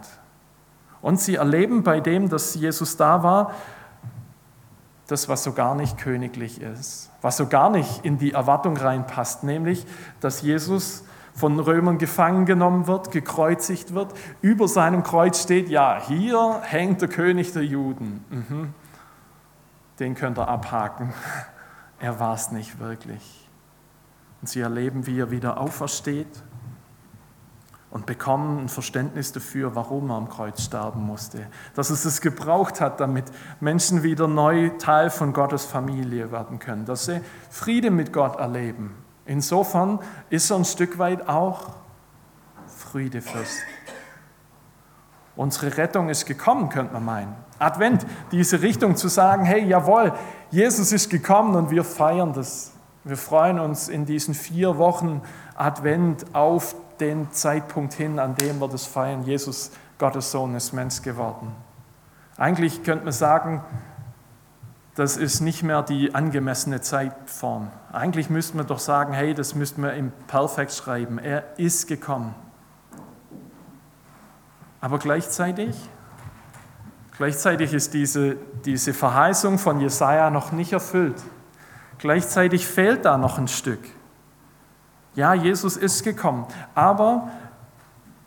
Und 1.01 1.19
sie 1.19 1.35
erleben 1.35 1.83
bei 1.83 1.99
dem, 1.99 2.29
dass 2.29 2.55
Jesus 2.55 2.97
da 2.97 3.23
war, 3.23 3.53
das, 5.07 5.27
was 5.27 5.43
so 5.43 5.51
gar 5.51 5.75
nicht 5.75 5.97
königlich 5.97 6.61
ist, 6.61 7.09
was 7.21 7.37
so 7.37 7.47
gar 7.47 7.69
nicht 7.69 8.05
in 8.05 8.17
die 8.17 8.31
Erwartung 8.31 8.77
reinpasst, 8.77 9.43
nämlich, 9.43 9.85
dass 10.21 10.41
Jesus 10.41 11.03
von 11.33 11.59
Römern 11.59 11.97
gefangen 11.97 12.45
genommen 12.45 12.87
wird, 12.87 13.11
gekreuzigt 13.11 13.93
wird. 13.93 14.13
Über 14.41 14.67
seinem 14.67 15.03
Kreuz 15.03 15.41
steht, 15.41 15.69
ja, 15.69 16.01
hier 16.05 16.61
hängt 16.63 17.01
der 17.01 17.09
König 17.09 17.51
der 17.53 17.63
Juden. 17.63 18.23
Mhm. 18.29 18.73
Den 20.01 20.15
könnt 20.15 20.37
ihr 20.37 20.47
abhaken. 20.47 21.13
Er 22.03 22.19
war 22.19 22.33
es 22.33 22.49
nicht 22.51 22.79
wirklich. 22.79 23.47
Und 24.41 24.49
sie 24.49 24.59
erleben, 24.59 25.05
wie 25.05 25.19
er 25.19 25.29
wieder 25.29 25.59
aufersteht 25.59 26.41
und 27.91 28.07
bekommen 28.07 28.57
ein 28.57 28.69
Verständnis 28.69 29.33
dafür, 29.33 29.75
warum 29.75 30.09
er 30.09 30.15
am 30.15 30.27
Kreuz 30.27 30.63
sterben 30.63 31.05
musste. 31.05 31.45
Dass 31.75 31.91
es 31.91 32.03
es 32.03 32.19
gebraucht 32.19 32.81
hat, 32.81 32.99
damit 32.99 33.25
Menschen 33.59 34.01
wieder 34.01 34.27
neu 34.27 34.69
Teil 34.79 35.11
von 35.11 35.31
Gottes 35.31 35.65
Familie 35.65 36.31
werden 36.31 36.57
können, 36.57 36.85
dass 36.85 37.05
sie 37.05 37.21
Friede 37.51 37.91
mit 37.91 38.11
Gott 38.11 38.39
erleben. 38.39 38.95
Insofern 39.27 39.99
ist 40.31 40.49
er 40.49 40.57
ein 40.57 40.65
Stück 40.65 40.97
weit 40.97 41.29
auch 41.29 41.75
Friedefürst. 42.65 43.59
Unsere 45.35 45.77
Rettung 45.77 46.09
ist 46.09 46.25
gekommen, 46.25 46.69
könnte 46.69 46.93
man 46.93 47.05
meinen. 47.05 47.50
Advent, 47.61 48.05
diese 48.31 48.61
Richtung 48.61 48.95
zu 48.95 49.07
sagen, 49.07 49.45
hey, 49.45 49.63
jawohl, 49.63 50.13
Jesus 50.49 50.91
ist 50.91 51.09
gekommen 51.09 51.55
und 51.55 51.69
wir 51.69 51.83
feiern 51.83 52.33
das. 52.33 52.73
Wir 53.03 53.17
freuen 53.17 53.59
uns 53.59 53.87
in 53.87 54.05
diesen 54.05 54.33
vier 54.33 54.77
Wochen 54.77 55.21
Advent 55.55 56.35
auf 56.35 56.75
den 56.99 57.31
Zeitpunkt 57.31 57.93
hin, 57.93 58.19
an 58.19 58.35
dem 58.35 58.59
wir 58.59 58.67
das 58.67 58.85
feiern. 58.85 59.23
Jesus, 59.23 59.71
Gottes 59.97 60.31
Sohn, 60.31 60.55
ist 60.55 60.73
Mensch 60.73 61.01
geworden. 61.01 61.55
Eigentlich 62.37 62.83
könnte 62.83 63.05
man 63.05 63.13
sagen, 63.13 63.63
das 64.95 65.17
ist 65.17 65.39
nicht 65.39 65.63
mehr 65.63 65.83
die 65.83 66.13
angemessene 66.13 66.81
Zeitform. 66.81 67.69
Eigentlich 67.91 68.29
müsste 68.29 68.57
man 68.57 68.67
doch 68.67 68.79
sagen, 68.79 69.13
hey, 69.13 69.33
das 69.33 69.55
müssten 69.55 69.83
wir 69.83 69.93
im 69.93 70.11
Perfekt 70.27 70.73
schreiben. 70.73 71.17
Er 71.17 71.57
ist 71.57 71.87
gekommen. 71.87 72.35
Aber 74.81 74.99
gleichzeitig, 74.99 75.75
gleichzeitig 77.21 77.71
ist 77.71 77.93
diese, 77.93 78.35
diese 78.65 78.95
Verheißung 78.95 79.59
von 79.59 79.79
Jesaja 79.79 80.31
noch 80.31 80.51
nicht 80.51 80.73
erfüllt. 80.73 81.21
Gleichzeitig 81.99 82.65
fehlt 82.65 83.05
da 83.05 83.15
noch 83.15 83.37
ein 83.37 83.47
Stück. 83.47 83.77
Ja, 85.13 85.35
Jesus 85.35 85.77
ist 85.77 86.03
gekommen, 86.03 86.47
aber 86.73 87.29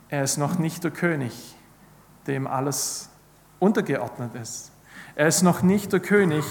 er 0.09 0.23
ist 0.23 0.37
noch 0.37 0.61
nicht 0.61 0.85
der 0.85 0.93
König, 0.93 1.57
dem 2.29 2.47
alles 2.47 3.11
untergeordnet 3.59 4.37
ist. 4.37 4.71
Er 5.17 5.27
ist 5.27 5.43
noch 5.43 5.63
nicht 5.63 5.93
der 5.93 5.99
König, 5.99 6.45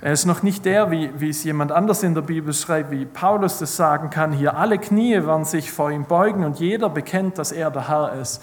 er 0.00 0.12
ist 0.12 0.26
noch 0.26 0.44
nicht 0.44 0.64
der, 0.64 0.92
wie, 0.92 1.10
wie 1.18 1.30
es 1.30 1.42
jemand 1.42 1.72
anders 1.72 2.04
in 2.04 2.14
der 2.14 2.22
Bibel 2.22 2.54
schreibt, 2.54 2.92
wie 2.92 3.06
Paulus 3.06 3.58
das 3.58 3.74
sagen 3.74 4.08
kann, 4.10 4.30
hier 4.30 4.56
alle 4.56 4.78
Knie 4.78 5.14
werden 5.26 5.44
sich 5.44 5.72
vor 5.72 5.90
ihm 5.90 6.04
beugen 6.04 6.44
und 6.44 6.60
jeder 6.60 6.88
bekennt, 6.88 7.38
dass 7.38 7.50
er 7.50 7.72
der 7.72 7.88
Herr 7.88 8.12
ist. 8.12 8.40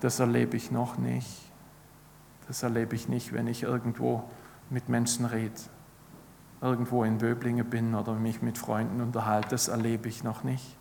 Das 0.00 0.18
erlebe 0.18 0.56
ich 0.56 0.72
noch 0.72 0.98
nicht. 0.98 1.39
Das 2.50 2.64
erlebe 2.64 2.96
ich 2.96 3.08
nicht, 3.08 3.32
wenn 3.32 3.46
ich 3.46 3.62
irgendwo 3.62 4.24
mit 4.70 4.88
Menschen 4.88 5.24
rede 5.24 5.54
irgendwo 6.60 7.04
in 7.04 7.18
Böblingen 7.18 7.70
bin 7.70 7.94
oder 7.94 8.14
mich 8.14 8.42
mit 8.42 8.58
Freunden 8.58 9.00
unterhalte, 9.00 9.50
das 9.50 9.68
erlebe 9.68 10.08
ich 10.08 10.24
noch 10.24 10.42
nicht. 10.42 10.76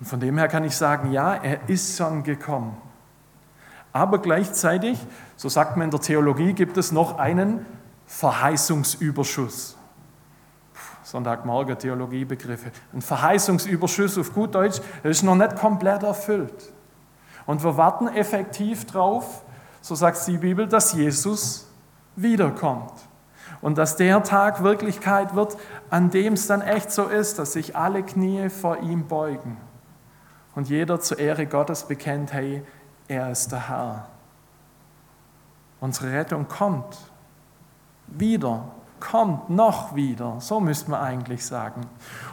Und 0.00 0.06
von 0.06 0.18
dem 0.18 0.38
her 0.38 0.48
kann 0.48 0.64
ich 0.64 0.76
sagen, 0.76 1.12
ja, 1.12 1.34
er 1.34 1.68
ist 1.68 1.96
schon 1.96 2.24
gekommen. 2.24 2.76
Aber 3.92 4.18
gleichzeitig, 4.18 4.98
so 5.36 5.48
sagt 5.48 5.76
man 5.76 5.84
in 5.84 5.90
der 5.92 6.00
Theologie, 6.00 6.52
gibt 6.52 6.76
es 6.76 6.90
noch 6.90 7.20
einen 7.20 7.64
Verheißungsüberschuss. 8.06 9.76
Sonntagmorgen 11.04 11.78
Theologiebegriffe. 11.78 12.72
Ein 12.92 13.02
Verheißungsüberschuss 13.02 14.18
auf 14.18 14.34
gut 14.34 14.56
Deutsch, 14.56 14.80
ist 15.04 15.22
noch 15.22 15.36
nicht 15.36 15.54
komplett 15.54 16.02
erfüllt. 16.02 16.72
Und 17.46 17.62
wir 17.62 17.76
warten 17.76 18.08
effektiv 18.08 18.84
drauf, 18.84 19.44
so 19.80 19.94
sagt 19.94 20.26
die 20.26 20.38
Bibel, 20.38 20.66
dass 20.66 20.92
Jesus 20.92 21.66
wiederkommt. 22.16 22.92
Und 23.62 23.76
dass 23.76 23.96
der 23.96 24.22
Tag 24.22 24.62
Wirklichkeit 24.62 25.34
wird, 25.34 25.56
an 25.90 26.10
dem 26.10 26.32
es 26.32 26.46
dann 26.46 26.62
echt 26.62 26.90
so 26.90 27.04
ist, 27.06 27.38
dass 27.38 27.52
sich 27.52 27.76
alle 27.76 28.02
Knie 28.02 28.48
vor 28.48 28.78
ihm 28.78 29.06
beugen. 29.06 29.58
Und 30.54 30.68
jeder 30.68 31.00
zur 31.00 31.18
Ehre 31.18 31.46
Gottes 31.46 31.84
bekennt, 31.84 32.32
hey, 32.32 32.62
er 33.06 33.30
ist 33.30 33.52
der 33.52 33.68
Herr. 33.68 34.06
Unsere 35.80 36.12
Rettung 36.12 36.48
kommt 36.48 36.96
wieder, 38.06 38.64
kommt 38.98 39.50
noch 39.50 39.94
wieder. 39.94 40.36
So 40.40 40.60
müsste 40.60 40.90
man 40.90 41.00
eigentlich 41.00 41.44
sagen. 41.44 41.82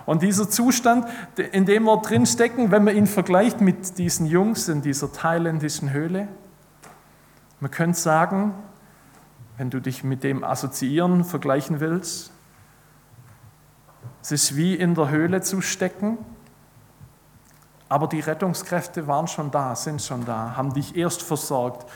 Und 0.06 0.22
dieser 0.22 0.50
Zustand, 0.50 1.08
in 1.52 1.66
dem 1.66 1.84
wir 1.84 1.98
drinstecken, 1.98 2.72
wenn 2.72 2.84
man 2.84 2.96
ihn 2.96 3.08
vergleicht 3.08 3.62
mit 3.62 3.98
diesen 3.98 4.26
Jungs 4.26 4.68
in 4.68 4.82
dieser 4.82 5.12
thailändischen 5.12 5.92
Höhle, 5.92 6.28
man 7.60 7.72
könnte 7.72 8.00
sagen, 8.00 8.54
wenn 9.58 9.70
du 9.70 9.82
dich 9.82 10.04
mit 10.04 10.24
dem 10.24 10.44
Assoziieren 10.44 11.24
vergleichen 11.24 11.80
willst. 11.80 12.32
Es 14.22 14.32
ist 14.32 14.56
wie 14.56 14.76
in 14.76 14.94
der 14.94 15.10
Höhle 15.10 15.42
zu 15.42 15.62
stecken, 15.62 16.18
aber 17.90 18.08
die 18.08 18.20
Rettungskräfte 18.20 19.08
waren 19.08 19.28
schon 19.28 19.50
da, 19.50 19.76
sind 19.76 20.02
schon 20.02 20.26
da, 20.26 20.56
haben 20.56 20.74
dich 20.74 20.96
erst 20.96 21.24
versorgt. 21.24 21.90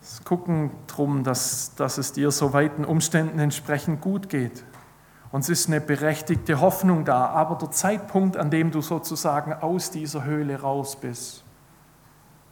Es 0.00 0.24
gucken 0.24 0.70
darum, 0.88 1.22
dass, 1.22 1.74
dass 1.76 1.98
es 1.98 2.12
dir 2.12 2.30
so 2.30 2.52
weiten 2.52 2.84
Umständen 2.84 3.38
entsprechend 3.38 4.00
gut 4.00 4.28
geht. 4.28 4.64
Und 5.30 5.40
es 5.40 5.48
ist 5.48 5.68
eine 5.68 5.80
berechtigte 5.80 6.60
Hoffnung 6.60 7.04
da, 7.04 7.26
aber 7.26 7.56
der 7.56 7.70
Zeitpunkt, 7.70 8.36
an 8.36 8.50
dem 8.50 8.70
du 8.70 8.80
sozusagen 8.80 9.52
aus 9.52 9.90
dieser 9.90 10.24
Höhle 10.24 10.60
raus 10.60 10.96
bist, 10.96 11.44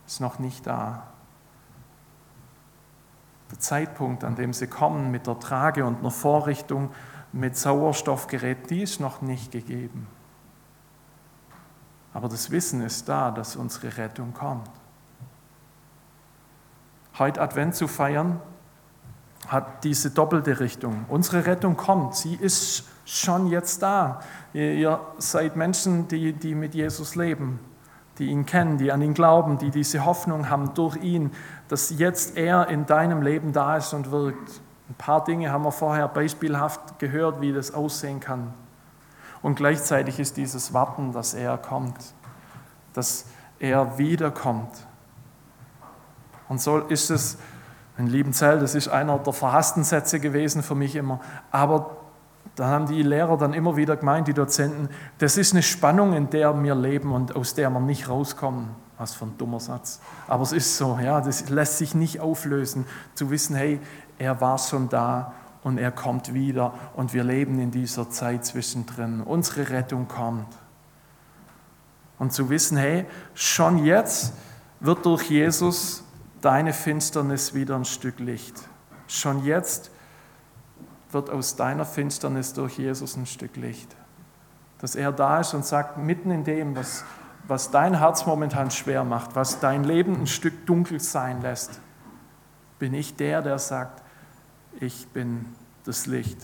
ist 0.06 0.20
noch 0.20 0.38
nicht 0.38 0.66
da. 0.66 1.09
Der 3.50 3.58
Zeitpunkt, 3.58 4.24
an 4.24 4.36
dem 4.36 4.52
sie 4.52 4.66
kommen 4.66 5.10
mit 5.10 5.26
der 5.26 5.38
Trage 5.38 5.84
und 5.84 5.98
einer 5.98 6.10
Vorrichtung 6.10 6.90
mit 7.32 7.56
Sauerstoffgerät, 7.56 8.70
die 8.70 8.82
ist 8.82 9.00
noch 9.00 9.22
nicht 9.22 9.52
gegeben. 9.52 10.06
Aber 12.12 12.28
das 12.28 12.50
Wissen 12.50 12.82
ist 12.82 13.08
da, 13.08 13.30
dass 13.30 13.56
unsere 13.56 13.96
Rettung 13.96 14.34
kommt. 14.34 14.68
Heute 17.18 17.40
Advent 17.40 17.74
zu 17.74 17.86
feiern, 17.86 18.40
hat 19.46 19.84
diese 19.84 20.10
doppelte 20.10 20.60
Richtung. 20.60 21.04
Unsere 21.08 21.46
Rettung 21.46 21.76
kommt, 21.76 22.14
sie 22.14 22.34
ist 22.34 22.84
schon 23.04 23.48
jetzt 23.48 23.82
da. 23.82 24.22
Ihr, 24.52 25.00
seid 25.18 25.56
Menschen, 25.56 26.06
die, 26.08 26.32
die 26.32 26.54
mit 26.54 26.74
Jesus 26.74 27.16
leben, 27.16 27.58
die 28.18 28.26
ihn 28.26 28.46
kennen, 28.46 28.78
die 28.78 28.92
an 28.92 29.02
ihn 29.02 29.14
glauben, 29.14 29.58
die 29.58 29.70
diese 29.70 30.04
Hoffnung 30.04 30.50
haben 30.50 30.74
durch 30.74 30.96
ihn, 30.96 31.32
dass 31.68 31.90
jetzt 31.90 32.36
er 32.36 32.68
in 32.68 32.86
deinem 32.86 33.22
Leben 33.22 33.52
da 33.52 33.76
ist 33.76 33.94
und 33.94 34.10
wirkt. 34.10 34.60
Ein 34.88 34.94
paar 34.94 35.24
Dinge 35.24 35.52
haben 35.52 35.64
wir 35.64 35.72
vorher 35.72 36.08
beispielhaft 36.08 36.98
gehört, 36.98 37.40
wie 37.40 37.52
das 37.52 37.72
aussehen 37.72 38.20
kann. 38.20 38.52
Und 39.40 39.54
gleichzeitig 39.54 40.18
ist 40.18 40.36
dieses 40.36 40.74
Warten, 40.74 41.12
dass 41.12 41.32
er 41.32 41.56
kommt, 41.56 41.96
dass 42.92 43.26
er 43.58 43.98
wiederkommt. 43.98 44.86
Und 46.48 46.60
so 46.60 46.78
ist 46.78 47.10
es 47.10 47.38
in 47.96 48.06
Liebenzell, 48.08 48.58
das 48.58 48.74
ist 48.74 48.88
einer 48.88 49.18
der 49.18 49.32
verhassten 49.32 49.84
Sätze 49.84 50.20
gewesen 50.20 50.62
für 50.62 50.74
mich 50.74 50.96
immer. 50.96 51.20
Aber 51.52 51.96
da 52.60 52.68
haben 52.68 52.84
die 52.84 53.02
Lehrer 53.02 53.38
dann 53.38 53.54
immer 53.54 53.76
wieder 53.76 53.96
gemeint, 53.96 54.28
die 54.28 54.34
Dozenten, 54.34 54.90
das 55.16 55.38
ist 55.38 55.54
eine 55.54 55.62
Spannung, 55.62 56.12
in 56.12 56.28
der 56.28 56.62
wir 56.62 56.74
leben 56.74 57.10
und 57.10 57.34
aus 57.34 57.54
der 57.54 57.70
wir 57.70 57.80
nicht 57.80 58.10
rauskommen. 58.10 58.68
Was 58.98 59.14
für 59.14 59.24
ein 59.24 59.38
dummer 59.38 59.60
Satz. 59.60 59.98
Aber 60.28 60.42
es 60.42 60.52
ist 60.52 60.76
so, 60.76 60.98
ja, 61.02 61.22
das 61.22 61.48
lässt 61.48 61.78
sich 61.78 61.94
nicht 61.94 62.20
auflösen, 62.20 62.84
zu 63.14 63.30
wissen, 63.30 63.56
hey, 63.56 63.80
er 64.18 64.42
war 64.42 64.58
schon 64.58 64.90
da 64.90 65.32
und 65.62 65.78
er 65.78 65.90
kommt 65.90 66.34
wieder 66.34 66.74
und 66.92 67.14
wir 67.14 67.24
leben 67.24 67.58
in 67.60 67.70
dieser 67.70 68.10
Zeit 68.10 68.44
zwischendrin. 68.44 69.22
Unsere 69.22 69.70
Rettung 69.70 70.06
kommt. 70.06 70.54
Und 72.18 72.34
zu 72.34 72.50
wissen, 72.50 72.76
hey, 72.76 73.06
schon 73.32 73.86
jetzt 73.86 74.34
wird 74.80 75.06
durch 75.06 75.30
Jesus 75.30 76.04
deine 76.42 76.74
Finsternis 76.74 77.54
wieder 77.54 77.74
ein 77.74 77.86
Stück 77.86 78.18
Licht. 78.18 78.56
Schon 79.06 79.46
jetzt 79.46 79.90
wird 81.12 81.30
aus 81.30 81.56
deiner 81.56 81.84
Finsternis 81.84 82.52
durch 82.52 82.78
Jesus 82.78 83.16
ein 83.16 83.26
Stück 83.26 83.56
Licht. 83.56 83.96
Dass 84.80 84.94
er 84.94 85.12
da 85.12 85.40
ist 85.40 85.54
und 85.54 85.64
sagt, 85.64 85.98
mitten 85.98 86.30
in 86.30 86.44
dem, 86.44 86.76
was, 86.76 87.04
was 87.46 87.70
dein 87.70 87.98
Herz 87.98 88.26
momentan 88.26 88.70
schwer 88.70 89.04
macht, 89.04 89.34
was 89.36 89.60
dein 89.60 89.84
Leben 89.84 90.16
ein 90.16 90.26
Stück 90.26 90.66
dunkel 90.66 91.00
sein 91.00 91.42
lässt, 91.42 91.80
bin 92.78 92.94
ich 92.94 93.16
der, 93.16 93.42
der 93.42 93.58
sagt, 93.58 94.02
ich 94.78 95.08
bin 95.08 95.46
das 95.84 96.06
Licht. 96.06 96.38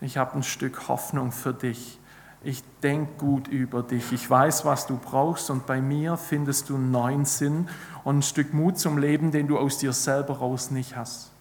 Ich 0.00 0.16
habe 0.16 0.34
ein 0.34 0.42
Stück 0.42 0.88
Hoffnung 0.88 1.32
für 1.32 1.52
dich. 1.52 1.98
Ich 2.42 2.62
denke 2.82 3.12
gut 3.18 3.48
über 3.48 3.82
dich. 3.82 4.12
Ich 4.12 4.28
weiß, 4.28 4.64
was 4.64 4.86
du 4.86 4.96
brauchst 4.96 5.50
und 5.50 5.66
bei 5.66 5.80
mir 5.80 6.16
findest 6.16 6.70
du 6.70 6.76
einen 6.76 6.90
neuen 6.90 7.24
Sinn 7.26 7.68
und 8.02 8.18
ein 8.18 8.22
Stück 8.22 8.54
Mut 8.54 8.78
zum 8.78 8.96
Leben, 8.96 9.30
den 9.30 9.46
du 9.46 9.58
aus 9.58 9.78
dir 9.78 9.92
selber 9.92 10.38
raus 10.38 10.70
nicht 10.70 10.96
hast. 10.96 11.32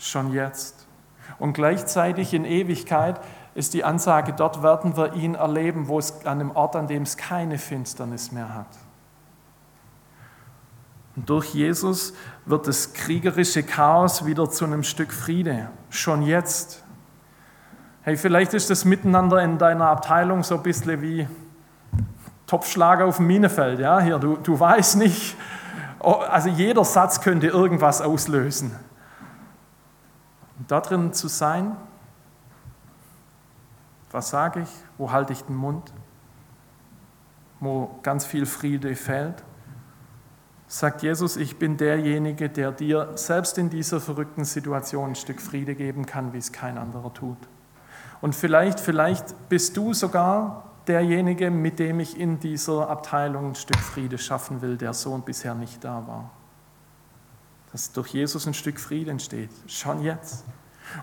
Schon 0.00 0.32
jetzt. 0.32 0.86
Und 1.38 1.52
gleichzeitig 1.52 2.32
in 2.32 2.46
Ewigkeit 2.46 3.20
ist 3.54 3.74
die 3.74 3.84
Ansage, 3.84 4.32
dort 4.32 4.62
werden 4.62 4.96
wir 4.96 5.12
ihn 5.12 5.34
erleben, 5.34 5.88
wo 5.88 5.98
es 5.98 6.24
an 6.24 6.40
einem 6.40 6.50
Ort, 6.52 6.74
an 6.74 6.88
dem 6.88 7.02
es 7.02 7.18
keine 7.18 7.58
Finsternis 7.58 8.32
mehr 8.32 8.54
hat. 8.54 8.78
Und 11.16 11.28
durch 11.28 11.52
Jesus 11.52 12.14
wird 12.46 12.66
das 12.66 12.94
kriegerische 12.94 13.62
Chaos 13.62 14.24
wieder 14.24 14.48
zu 14.48 14.64
einem 14.64 14.84
Stück 14.84 15.12
Friede. 15.12 15.68
Schon 15.90 16.22
jetzt. 16.22 16.82
Hey, 18.02 18.16
vielleicht 18.16 18.54
ist 18.54 18.70
das 18.70 18.86
Miteinander 18.86 19.42
in 19.42 19.58
deiner 19.58 19.88
Abteilung 19.88 20.42
so 20.44 20.56
ein 20.56 20.62
bisschen 20.62 21.02
wie 21.02 21.28
Topfschlager 22.46 23.04
auf 23.04 23.18
dem 23.18 23.26
Minenfeld. 23.26 23.80
Ja? 23.80 24.00
Hier, 24.00 24.18
du, 24.18 24.36
du 24.36 24.58
weißt 24.58 24.96
nicht, 24.96 25.36
oh, 25.98 26.12
also 26.12 26.48
jeder 26.48 26.86
Satz 26.86 27.20
könnte 27.20 27.48
irgendwas 27.48 28.00
auslösen. 28.00 28.74
Da 30.70 30.80
drin 30.80 31.12
zu 31.12 31.26
sein, 31.26 31.76
was 34.12 34.30
sage 34.30 34.60
ich, 34.60 34.68
wo 34.98 35.10
halte 35.10 35.32
ich 35.32 35.42
den 35.42 35.56
Mund, 35.56 35.92
wo 37.58 37.98
ganz 38.04 38.24
viel 38.24 38.46
Friede 38.46 38.94
fällt, 38.94 39.42
sagt 40.68 41.02
Jesus, 41.02 41.36
ich 41.36 41.58
bin 41.58 41.76
derjenige, 41.76 42.48
der 42.48 42.70
dir 42.70 43.10
selbst 43.16 43.58
in 43.58 43.68
dieser 43.68 44.00
verrückten 44.00 44.44
Situation 44.44 45.10
ein 45.10 45.14
Stück 45.16 45.40
Friede 45.40 45.74
geben 45.74 46.06
kann, 46.06 46.32
wie 46.32 46.38
es 46.38 46.52
kein 46.52 46.78
anderer 46.78 47.12
tut. 47.12 47.38
Und 48.20 48.36
vielleicht, 48.36 48.78
vielleicht 48.78 49.48
bist 49.48 49.76
du 49.76 49.92
sogar 49.92 50.70
derjenige, 50.86 51.50
mit 51.50 51.80
dem 51.80 51.98
ich 51.98 52.16
in 52.16 52.38
dieser 52.38 52.88
Abteilung 52.88 53.48
ein 53.48 53.54
Stück 53.56 53.80
Friede 53.80 54.18
schaffen 54.18 54.62
will, 54.62 54.76
der 54.76 54.94
so 54.94 55.12
und 55.14 55.24
bisher 55.24 55.56
nicht 55.56 55.82
da 55.82 56.06
war. 56.06 56.30
Dass 57.72 57.90
durch 57.90 58.14
Jesus 58.14 58.46
ein 58.46 58.54
Stück 58.54 58.78
Friede 58.78 59.10
entsteht, 59.10 59.50
schon 59.66 60.04
jetzt. 60.04 60.44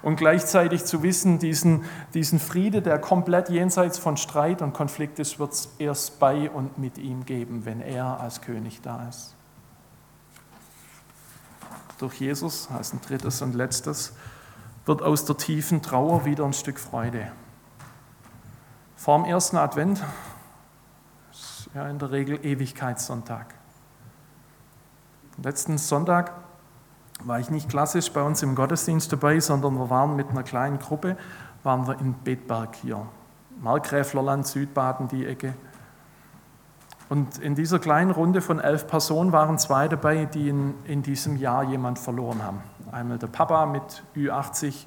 Und 0.02 0.18
gleichzeitig 0.18 0.86
zu 0.86 1.04
wissen, 1.04 1.40
diesen, 1.40 1.86
diesen 2.14 2.40
Friede, 2.40 2.82
der 2.82 3.00
komplett 3.00 3.50
jenseits 3.50 3.98
von 3.98 4.18
Streit 4.18 4.62
und 4.62 4.74
Konflikt 4.74 5.20
ist, 5.20 5.40
wird 5.40 5.54
es 5.54 5.70
erst 5.80 6.20
bei 6.20 6.50
und 6.50 6.78
mit 6.78 6.98
ihm 6.98 7.26
geben, 7.26 7.66
wenn 7.66 7.82
er 7.82 8.20
als 8.20 8.42
König 8.42 8.82
da 8.82 9.08
ist. 9.08 9.36
Durch 12.00 12.16
Jesus, 12.16 12.70
als 12.72 12.94
ein 12.94 13.02
drittes 13.02 13.42
und 13.42 13.56
letztes, 13.56 14.14
wird 14.86 15.02
aus 15.02 15.26
der 15.26 15.38
tiefen 15.38 15.82
Trauer 15.82 16.26
wieder 16.26 16.46
ein 16.46 16.54
Stück 16.54 16.80
Freude. 16.80 17.32
Vor 18.96 19.18
dem 19.18 19.26
ersten 19.26 19.58
Advent 19.58 20.04
ist 21.32 21.70
ja 21.74 21.88
in 21.90 22.00
der 22.00 22.12
Regel 22.12 22.44
Ewigkeitssonntag. 22.46 23.54
Letzten 25.42 25.78
Sonntag 25.78 26.34
war 27.28 27.42
ich 27.42 27.50
nicht 27.50 27.68
klassisch 27.68 28.10
bei 28.12 28.22
uns 28.22 28.42
im 28.42 28.56
Gottesdienst 28.56 29.12
dabei, 29.12 29.40
sondern 29.42 29.78
wir 29.78 29.90
waren 29.90 30.16
mit 30.16 30.30
einer 30.30 30.44
kleinen 30.44 30.80
Gruppe, 30.80 31.18
waren 31.62 31.86
wir 31.86 32.00
in 32.00 32.14
Betberg 32.14 32.76
hier. 32.76 33.06
Markgräflerland, 33.62 34.48
Südbaden, 34.48 35.10
die 35.10 35.26
Ecke. 35.26 35.54
Und 37.10 37.38
in 37.40 37.56
dieser 37.56 37.80
kleinen 37.80 38.12
Runde 38.12 38.42
von 38.42 38.60
elf 38.60 38.88
Personen 38.88 39.34
waren 39.34 39.58
zwei 39.58 39.90
dabei, 39.90 40.26
die 40.26 40.48
in, 40.48 40.76
in 40.86 41.04
diesem 41.04 41.36
Jahr 41.36 41.64
jemand 41.64 42.00
verloren 42.00 42.44
haben. 42.44 42.62
Einmal 42.92 43.18
der 43.18 43.28
Papa 43.28 43.66
mit 43.66 44.04
Ü80 44.16 44.86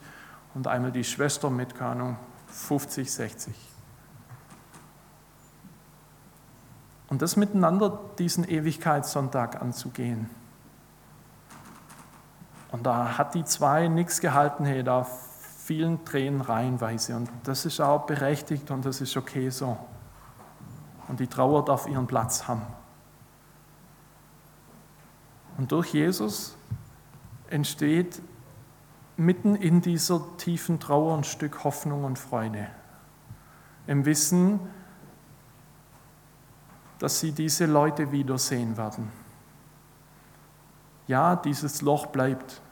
und 0.55 0.67
einmal 0.67 0.93
die 0.93 1.05
Schwester 1.05 1.51
mit, 1.51 1.75
keine 1.75 1.91
Ahnung, 1.91 2.17
50, 2.47 3.13
60. 3.13 3.55
Und 7.09 7.21
das 7.21 7.37
miteinander, 7.37 8.01
diesen 8.19 8.49
Ewigkeitssonntag 8.49 9.61
anzugehen. 9.61 10.31
Und 12.73 12.85
da 12.87 13.19
hat 13.19 13.35
die 13.35 13.45
zwei 13.45 13.89
nichts 13.89 14.21
gehalten, 14.21 14.65
hey, 14.65 14.83
da 14.83 15.05
fielen 15.05 16.05
Tränen 16.05 16.41
reihenweise. 16.41 17.17
Und 17.17 17.29
das 17.45 17.67
ist 17.67 17.81
auch 17.81 18.07
berechtigt 18.07 18.71
und 18.71 18.85
das 18.85 19.01
ist 19.01 19.17
okay 19.17 19.51
so 19.51 19.77
und 21.11 21.19
die 21.19 21.27
Trauer 21.27 21.65
darf 21.65 21.89
ihren 21.89 22.07
Platz 22.07 22.47
haben. 22.47 22.63
Und 25.59 25.73
durch 25.73 25.93
Jesus 25.93 26.57
entsteht 27.51 28.23
mitten 29.17 29.57
in 29.57 29.81
dieser 29.81 30.23
tiefen 30.37 30.79
Trauer 30.79 31.19
ein 31.19 31.25
Stück 31.25 31.65
Hoffnung 31.65 32.05
und 32.05 32.17
Freude. 32.17 32.69
Im 33.89 34.07
Wissen, 34.07 34.61
dass 37.01 37.19
sie 37.19 37.33
diese 37.33 37.67
Leute 37.67 38.13
wiedersehen 38.13 38.77
werden. 38.77 39.11
Ja, 41.11 41.35
dieses 41.35 41.83
Loch 41.83 42.07
bleibt. 42.07 42.63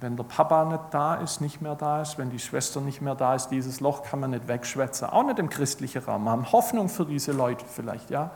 Wenn 0.00 0.16
der 0.16 0.24
Papa 0.24 0.64
nicht 0.64 0.84
da 0.92 1.16
ist, 1.16 1.42
nicht 1.42 1.60
mehr 1.60 1.74
da 1.74 2.00
ist, 2.00 2.16
wenn 2.16 2.30
die 2.30 2.38
Schwester 2.38 2.80
nicht 2.80 3.02
mehr 3.02 3.14
da 3.14 3.34
ist, 3.34 3.48
dieses 3.48 3.80
Loch 3.80 4.02
kann 4.02 4.18
man 4.18 4.30
nicht 4.30 4.48
wegschwätzen. 4.48 5.10
Auch 5.10 5.24
nicht 5.24 5.38
im 5.38 5.50
christlichen 5.50 6.02
Rahmen. 6.02 6.24
Wir 6.24 6.30
haben 6.30 6.52
Hoffnung 6.52 6.88
für 6.88 7.04
diese 7.04 7.32
Leute 7.32 7.66
vielleicht, 7.66 8.08
ja. 8.08 8.30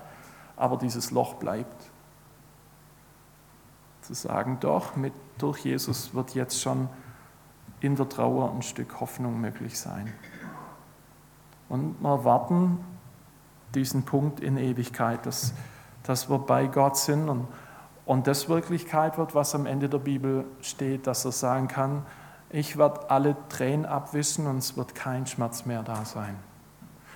Aber 0.59 0.77
dieses 0.77 1.11
Loch 1.11 1.37
bleibt. 1.37 1.91
Zu 4.03 4.13
sagen, 4.13 4.59
doch, 4.61 4.95
mit, 4.97 5.15
durch 5.39 5.65
Jesus 5.65 6.13
wird 6.13 6.35
jetzt 6.35 6.61
schon 6.61 6.91
in 7.81 7.97
der 7.97 8.11
Trauer 8.11 8.53
ein 8.53 8.61
Stück 8.61 9.01
Hoffnung 9.01 9.41
möglich 9.41 9.81
sein. 9.81 10.13
Und 11.71 11.99
wir 12.03 12.27
warten 12.27 12.85
diesen 13.75 14.05
Punkt 14.05 14.41
in 14.41 14.59
Ewigkeit, 14.59 15.25
dass, 15.25 15.55
dass 16.03 16.29
wir 16.29 16.41
bei 16.41 16.67
Gott 16.67 16.99
sind 16.99 17.31
und 17.31 17.49
und 18.11 18.27
das 18.27 18.49
Wirklichkeit 18.49 19.19
wird, 19.19 19.37
was 19.37 19.55
am 19.55 19.67
Ende 19.67 19.89
der 19.89 20.01
Bibel 20.01 20.45
steht, 20.63 21.07
dass 21.07 21.25
er 21.25 21.31
sagen 21.31 21.69
kann, 21.69 22.05
ich 22.51 22.77
werde 22.77 23.09
alle 23.09 23.37
Tränen 23.49 23.87
abwischen 23.87 24.49
und 24.49 24.57
es 24.57 24.77
wird 24.77 24.97
kein 24.97 25.29
Schmerz 25.29 25.65
mehr 25.65 25.85
da 25.85 26.05
sein. 26.05 26.37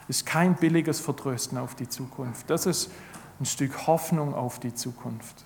Ist 0.06 0.24
kein 0.24 0.54
billiges 0.54 1.00
Vertrösten 1.00 1.58
auf 1.58 1.74
die 1.74 1.88
Zukunft. 1.88 2.48
Das 2.48 2.64
ist 2.64 2.92
ein 3.40 3.44
Stück 3.44 3.88
Hoffnung 3.88 4.36
auf 4.36 4.60
die 4.60 4.72
Zukunft. 4.72 5.44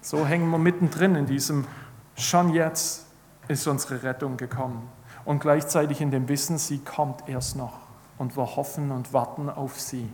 So 0.00 0.26
hängen 0.26 0.50
wir 0.50 0.58
mittendrin 0.58 1.14
in 1.14 1.26
diesem, 1.26 1.68
schon 2.16 2.52
jetzt 2.52 3.06
ist 3.46 3.68
unsere 3.68 4.02
Rettung 4.02 4.36
gekommen. 4.36 4.88
Und 5.26 5.38
gleichzeitig 5.38 6.00
in 6.00 6.10
dem 6.10 6.28
Wissen, 6.28 6.58
sie 6.58 6.78
kommt 6.78 7.28
erst 7.28 7.54
noch. 7.54 7.78
Und 8.18 8.36
wir 8.36 8.56
hoffen 8.56 8.90
und 8.90 9.12
warten 9.12 9.48
auf 9.48 9.78
sie. 9.78 10.10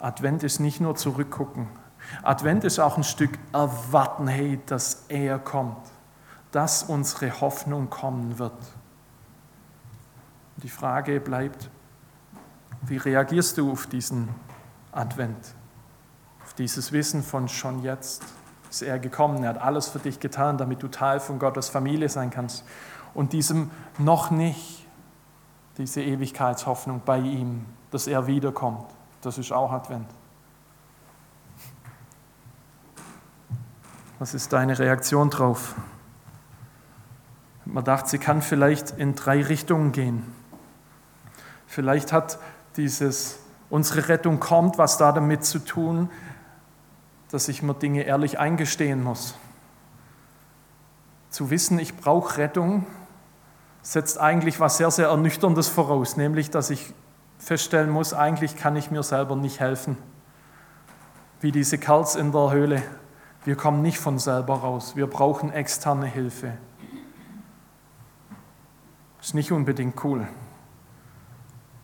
Advent 0.00 0.42
ist 0.42 0.58
nicht 0.58 0.80
nur 0.80 0.96
zurückgucken. 0.96 1.68
Advent 2.22 2.64
ist 2.64 2.78
auch 2.78 2.96
ein 2.96 3.04
Stück 3.04 3.38
erwarten, 3.52 4.28
hey, 4.28 4.60
dass 4.66 5.04
er 5.08 5.38
kommt. 5.38 5.86
Dass 6.52 6.82
unsere 6.84 7.40
Hoffnung 7.40 7.90
kommen 7.90 8.38
wird. 8.38 8.52
Die 10.56 10.68
Frage 10.68 11.20
bleibt, 11.20 11.68
wie 12.82 12.96
reagierst 12.96 13.58
du 13.58 13.72
auf 13.72 13.86
diesen 13.86 14.28
Advent? 14.92 15.54
Auf 16.44 16.54
dieses 16.54 16.92
Wissen 16.92 17.22
von 17.22 17.48
schon 17.48 17.82
jetzt 17.82 18.24
ist 18.70 18.82
er 18.82 18.98
gekommen, 18.98 19.42
er 19.42 19.50
hat 19.50 19.60
alles 19.60 19.88
für 19.88 19.98
dich 19.98 20.20
getan, 20.20 20.58
damit 20.58 20.82
du 20.82 20.88
Teil 20.88 21.20
von 21.20 21.38
Gottes 21.38 21.68
Familie 21.68 22.08
sein 22.08 22.30
kannst. 22.30 22.64
Und 23.14 23.32
diesem 23.32 23.70
noch 23.98 24.30
nicht, 24.30 24.86
diese 25.78 26.02
Ewigkeitshoffnung 26.02 27.02
bei 27.04 27.18
ihm, 27.18 27.66
dass 27.90 28.06
er 28.06 28.26
wiederkommt, 28.26 28.86
das 29.22 29.38
ist 29.38 29.52
auch 29.52 29.72
Advent. 29.72 30.06
Was 34.18 34.32
ist 34.32 34.52
deine 34.52 34.78
Reaktion 34.78 35.28
drauf? 35.28 35.74
Man 37.66 37.84
dachte, 37.84 38.08
sie 38.08 38.18
kann 38.18 38.40
vielleicht 38.40 38.92
in 38.92 39.14
drei 39.14 39.42
Richtungen 39.42 39.92
gehen. 39.92 40.22
Vielleicht 41.66 42.12
hat 42.12 42.38
dieses 42.76 43.40
unsere 43.68 44.08
Rettung 44.08 44.40
kommt, 44.40 44.78
was 44.78 44.96
da 44.96 45.12
damit 45.12 45.44
zu 45.44 45.58
tun, 45.58 46.08
dass 47.30 47.48
ich 47.48 47.62
mir 47.62 47.74
Dinge 47.74 48.04
ehrlich 48.04 48.38
eingestehen 48.38 49.02
muss. 49.02 49.34
Zu 51.28 51.50
wissen, 51.50 51.78
ich 51.78 51.96
brauche 51.96 52.38
Rettung, 52.38 52.86
setzt 53.82 54.18
eigentlich 54.18 54.60
was 54.60 54.78
sehr, 54.78 54.90
sehr 54.90 55.08
Ernüchterndes 55.08 55.68
voraus, 55.68 56.16
nämlich 56.16 56.50
dass 56.50 56.70
ich 56.70 56.94
feststellen 57.38 57.90
muss, 57.90 58.14
eigentlich 58.14 58.56
kann 58.56 58.76
ich 58.76 58.90
mir 58.90 59.02
selber 59.02 59.36
nicht 59.36 59.60
helfen. 59.60 59.98
Wie 61.40 61.52
diese 61.52 61.76
Kerls 61.76 62.16
in 62.16 62.32
der 62.32 62.50
Höhle. 62.52 62.82
Wir 63.46 63.56
kommen 63.56 63.80
nicht 63.80 63.98
von 63.98 64.18
selber 64.18 64.56
raus. 64.56 64.94
Wir 64.94 65.06
brauchen 65.06 65.50
externe 65.50 66.06
Hilfe. 66.06 66.58
Ist 69.22 69.34
nicht 69.34 69.52
unbedingt 69.52 70.04
cool 70.04 70.28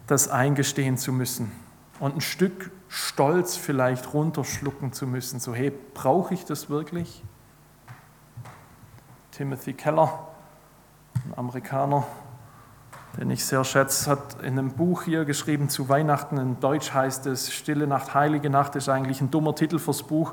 das 0.07 0.29
eingestehen 0.29 0.99
zu 0.99 1.13
müssen 1.13 1.51
und 1.99 2.17
ein 2.17 2.21
Stück 2.21 2.71
Stolz 2.89 3.57
vielleicht 3.57 4.13
runterschlucken 4.13 4.93
zu 4.93 5.07
müssen. 5.07 5.41
So, 5.41 5.55
hey, 5.55 5.73
brauche 5.95 6.35
ich 6.35 6.45
das 6.45 6.69
wirklich? 6.69 7.25
Timothy 9.31 9.73
Keller, 9.73 10.29
ein 11.15 11.39
Amerikaner, 11.39 12.07
den 13.19 13.31
ich 13.31 13.45
sehr 13.45 13.63
schätze, 13.65 14.11
hat 14.11 14.43
in 14.43 14.59
einem 14.59 14.71
Buch 14.71 15.03
hier 15.03 15.25
geschrieben 15.25 15.69
zu 15.69 15.89
Weihnachten. 15.89 16.39
In 16.39 16.61
Deutsch 16.61 16.95
heißt 16.95 17.27
es 17.27 17.53
Stille 17.53 17.87
Nacht, 17.87 18.15
Heilige 18.15 18.49
Nacht, 18.49 18.75
ist 18.75 18.89
eigentlich 18.89 19.21
ein 19.21 19.31
dummer 19.31 19.55
Titel 19.55 19.79
fürs 19.79 20.03
Buch. 20.03 20.33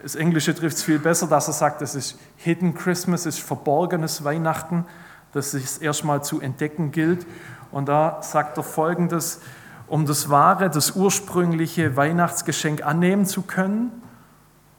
Das 0.00 0.14
Englische 0.14 0.54
trifft 0.54 0.76
es 0.76 0.82
viel 0.82 1.00
besser, 1.00 1.26
dass 1.26 1.48
er 1.48 1.54
sagt, 1.54 1.82
es 1.82 1.94
ist 1.94 2.18
Hidden 2.36 2.74
Christmas, 2.74 3.26
ist 3.26 3.40
verborgenes 3.40 4.22
Weihnachten, 4.22 4.84
das 5.32 5.54
es 5.54 5.78
erstmal 5.78 6.22
zu 6.22 6.40
entdecken 6.40 6.92
gilt. 6.92 7.26
Und 7.72 7.88
da 7.88 8.22
sagt 8.22 8.56
er 8.56 8.62
folgendes, 8.62 9.40
um 9.88 10.06
das 10.06 10.30
wahre, 10.30 10.70
das 10.70 10.92
ursprüngliche 10.92 11.96
Weihnachtsgeschenk 11.96 12.86
annehmen 12.86 13.26
zu 13.26 13.42
können, 13.42 13.90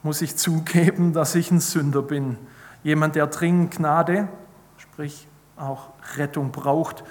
muss 0.02 0.22
ich 0.22 0.36
zugeben, 0.36 1.12
dass 1.12 1.34
ich 1.34 1.50
ein 1.50 1.60
Sünder 1.60 2.00
bin. 2.00 2.38
Jemand, 2.82 3.14
der 3.14 3.26
dringend 3.26 3.76
Gnade, 3.76 4.28
sprich 4.78 5.28
auch 5.56 5.90
Rettung 6.16 6.50
braucht, 6.50 7.04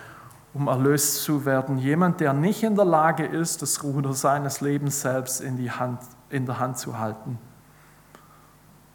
um 0.54 0.68
erlöst 0.68 1.24
zu 1.24 1.46
werden. 1.46 1.78
Jemand, 1.78 2.20
der 2.20 2.34
nicht 2.34 2.64
in 2.64 2.76
der 2.76 2.86
Lage 2.86 3.26
ist, 3.26 3.62
das 3.62 3.84
Ruder 3.84 4.14
seines 4.14 4.62
Lebens 4.62 5.02
selbst 5.02 5.42
in, 5.42 5.58
die 5.58 5.72
Hand, 5.72 6.02
in 6.30 6.46
der 6.46 6.60
Hand 6.60 6.78
zu 6.78 7.00
halten. 7.00 7.38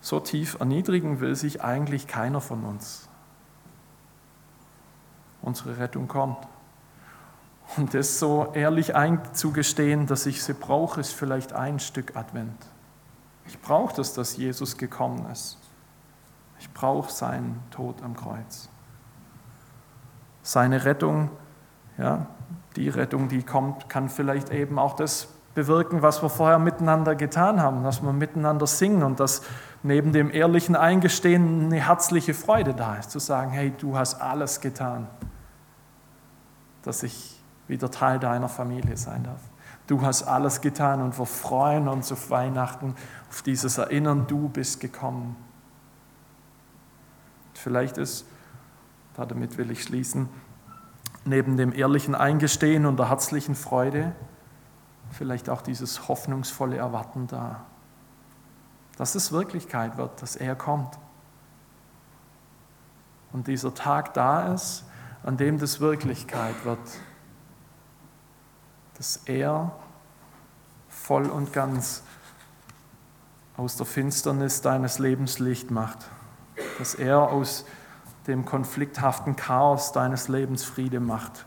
So 0.01 0.21
tief 0.21 0.59
erniedrigen 0.61 1.21
will 1.21 1.35
sich 1.35 1.63
eigentlich 1.63 2.07
keiner 2.07 2.41
von 2.41 2.65
uns. 2.65 3.09
Unsere 5.43 5.79
Rettung 5.79 6.09
kommt. 6.09 6.47
Und 7.77 7.95
das 7.95 8.19
so 8.19 8.53
ehrlich 8.53 8.95
einzugestehen, 8.95 10.07
dass 10.07 10.27
ich 10.27 10.43
sie 10.43 10.55
brauche, 10.55 11.01
ist 11.01 11.13
vielleicht 11.13 11.53
ein 11.53 11.81
Stück 11.81 12.17
Advent. 12.17 12.67
Ich 13.47 13.61
brauche 13.61 13.95
das, 13.97 14.15
dass 14.15 14.37
Jesus 14.37 14.77
gekommen 14.77 15.29
ist. 15.31 15.59
Ich 16.59 16.73
brauche 16.73 17.11
seinen 17.11 17.63
Tod 17.71 18.03
am 18.03 18.17
Kreuz. 18.17 18.69
Seine 20.43 20.85
Rettung, 20.85 21.31
ja, 21.99 22.27
die 22.77 22.89
Rettung, 22.89 23.29
die 23.29 23.43
kommt, 23.43 23.89
kann 23.89 24.09
vielleicht 24.09 24.51
eben 24.51 24.79
auch 24.79 24.95
das 24.95 25.29
bewirken, 25.55 26.03
was 26.03 26.23
wir 26.23 26.29
vorher 26.29 26.59
miteinander 26.59 27.15
getan 27.15 27.61
haben, 27.61 27.83
dass 27.83 28.03
wir 28.03 28.13
miteinander 28.13 28.67
singen 28.67 29.03
und 29.03 29.19
dass 29.21 29.43
neben 29.83 30.13
dem 30.13 30.31
ehrlichen 30.31 30.77
Eingestehen 30.77 31.67
eine 31.67 31.81
herzliche 31.81 32.35
Freude 32.35 32.75
da 32.75 32.97
ist, 32.97 33.11
zu 33.11 33.19
sagen, 33.19 33.51
hey, 33.51 33.73
du 33.77 33.97
hast 33.97 34.21
alles 34.21 34.61
getan, 34.61 35.07
dass 36.83 37.03
ich 37.03 37.41
wieder 37.69 37.91
Teil 37.91 38.19
deiner 38.19 38.49
Familie 38.49 38.97
sein 38.97 39.25
darf. 39.25 39.41
Du 39.87 40.03
hast 40.03 40.25
alles 40.25 40.61
getan 40.61 41.01
und 41.01 41.19
wir 41.19 41.27
freuen 41.27 41.89
uns 41.89 42.13
auf 42.13 42.31
Weihnachten, 42.31 42.95
auf 43.31 43.43
dieses 43.43 43.79
Erinnern, 43.79 44.27
du 44.27 44.49
bist 44.49 44.81
gekommen. 44.81 45.37
Vielleicht 47.55 47.97
ist, 47.97 48.27
damit 49.17 49.57
will 49.57 49.71
ich 49.71 49.83
schließen, 49.83 50.29
neben 51.27 51.57
dem 51.57 51.73
ehrlichen 51.73 52.15
Eingestehen 52.15 52.87
und 52.87 52.99
der 52.99 53.09
herzlichen 53.09 53.55
Freude 53.55 54.13
vielleicht 55.11 55.49
auch 55.49 55.63
dieses 55.63 56.09
hoffnungsvolle 56.09 56.77
Erwarten 56.77 57.27
da, 57.27 57.65
dass 58.97 59.15
es 59.15 59.33
Wirklichkeit 59.33 59.97
wird, 59.97 60.23
dass 60.23 60.37
er 60.37 60.55
kommt. 60.57 60.99
Und 63.33 63.47
dieser 63.47 63.75
Tag 63.75 64.15
da 64.15 64.53
ist, 64.53 64.85
an 65.23 65.37
dem 65.37 65.59
das 65.59 65.81
Wirklichkeit 65.81 66.65
wird 66.65 66.81
dass 68.97 69.21
er 69.27 69.73
voll 70.89 71.27
und 71.27 71.53
ganz 71.53 72.03
aus 73.57 73.77
der 73.77 73.87
Finsternis 73.87 74.61
deines 74.63 74.99
Lebens 74.99 75.39
Licht 75.39 75.71
macht, 75.71 75.99
dass 76.79 76.95
er 76.95 77.31
aus 77.31 77.67
dem 78.27 78.45
konflikthaften 78.45 79.37
Chaos 79.37 79.93
deines 79.93 80.29
Lebens 80.29 80.65
Friede 80.65 81.01
macht 81.01 81.47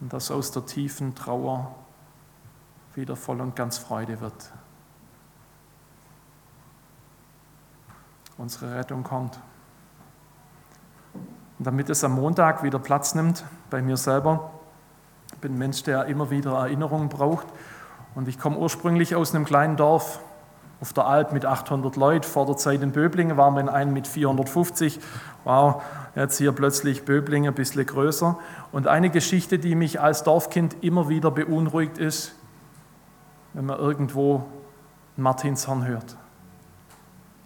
und 0.00 0.12
dass 0.12 0.30
aus 0.30 0.50
der 0.50 0.66
tiefen 0.66 1.14
Trauer 1.14 1.74
wieder 2.94 3.16
voll 3.16 3.40
und 3.40 3.54
ganz 3.54 3.78
Freude 3.78 4.20
wird. 4.20 4.52
Unsere 8.38 8.74
Rettung 8.74 9.02
kommt. 9.02 9.38
Und 11.58 11.66
damit 11.66 11.88
es 11.88 12.04
am 12.04 12.12
Montag 12.12 12.62
wieder 12.62 12.78
Platz 12.78 13.14
nimmt 13.14 13.44
bei 13.70 13.80
mir 13.80 13.96
selber, 13.96 14.50
ich 15.32 15.38
bin 15.38 15.54
ein 15.54 15.58
Mensch, 15.58 15.82
der 15.82 16.06
immer 16.06 16.30
wieder 16.30 16.52
Erinnerungen 16.52 17.08
braucht. 17.08 17.46
Und 18.14 18.28
ich 18.28 18.38
komme 18.38 18.56
ursprünglich 18.56 19.14
aus 19.14 19.34
einem 19.34 19.44
kleinen 19.44 19.76
Dorf 19.76 20.20
auf 20.80 20.92
der 20.92 21.06
Alp 21.06 21.32
mit 21.32 21.46
800 21.46 21.96
Leuten. 21.96 22.24
Vor 22.24 22.46
der 22.46 22.56
Zeit 22.56 22.82
in 22.82 22.92
Böblingen 22.92 23.36
waren 23.36 23.54
wir 23.54 23.60
in 23.60 23.68
einem 23.68 23.92
mit 23.92 24.06
450. 24.06 25.00
Wow, 25.44 25.82
jetzt 26.14 26.38
hier 26.38 26.52
plötzlich 26.52 27.04
Böblingen 27.04 27.52
ein 27.52 27.54
bisschen 27.54 27.86
größer. 27.86 28.38
Und 28.72 28.86
eine 28.86 29.10
Geschichte, 29.10 29.58
die 29.58 29.74
mich 29.74 30.00
als 30.00 30.22
Dorfkind 30.22 30.76
immer 30.82 31.08
wieder 31.08 31.30
beunruhigt 31.30 31.98
ist, 31.98 32.34
wenn 33.54 33.66
man 33.66 33.78
irgendwo 33.78 34.44
Martinshorn 35.16 35.86
hört. 35.86 36.16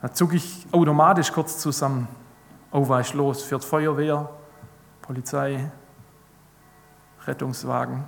Da 0.03 0.13
zucke 0.13 0.37
ich 0.37 0.67
automatisch 0.73 1.31
kurz 1.31 1.59
zusammen. 1.59 2.09
Oh, 2.73 2.89
was 2.89 3.09
ist 3.09 3.15
los? 3.15 3.43
Fährt 3.43 3.65
Feuerwehr, 3.65 4.29
Polizei, 5.03 5.71
Rettungswagen. 7.27 8.05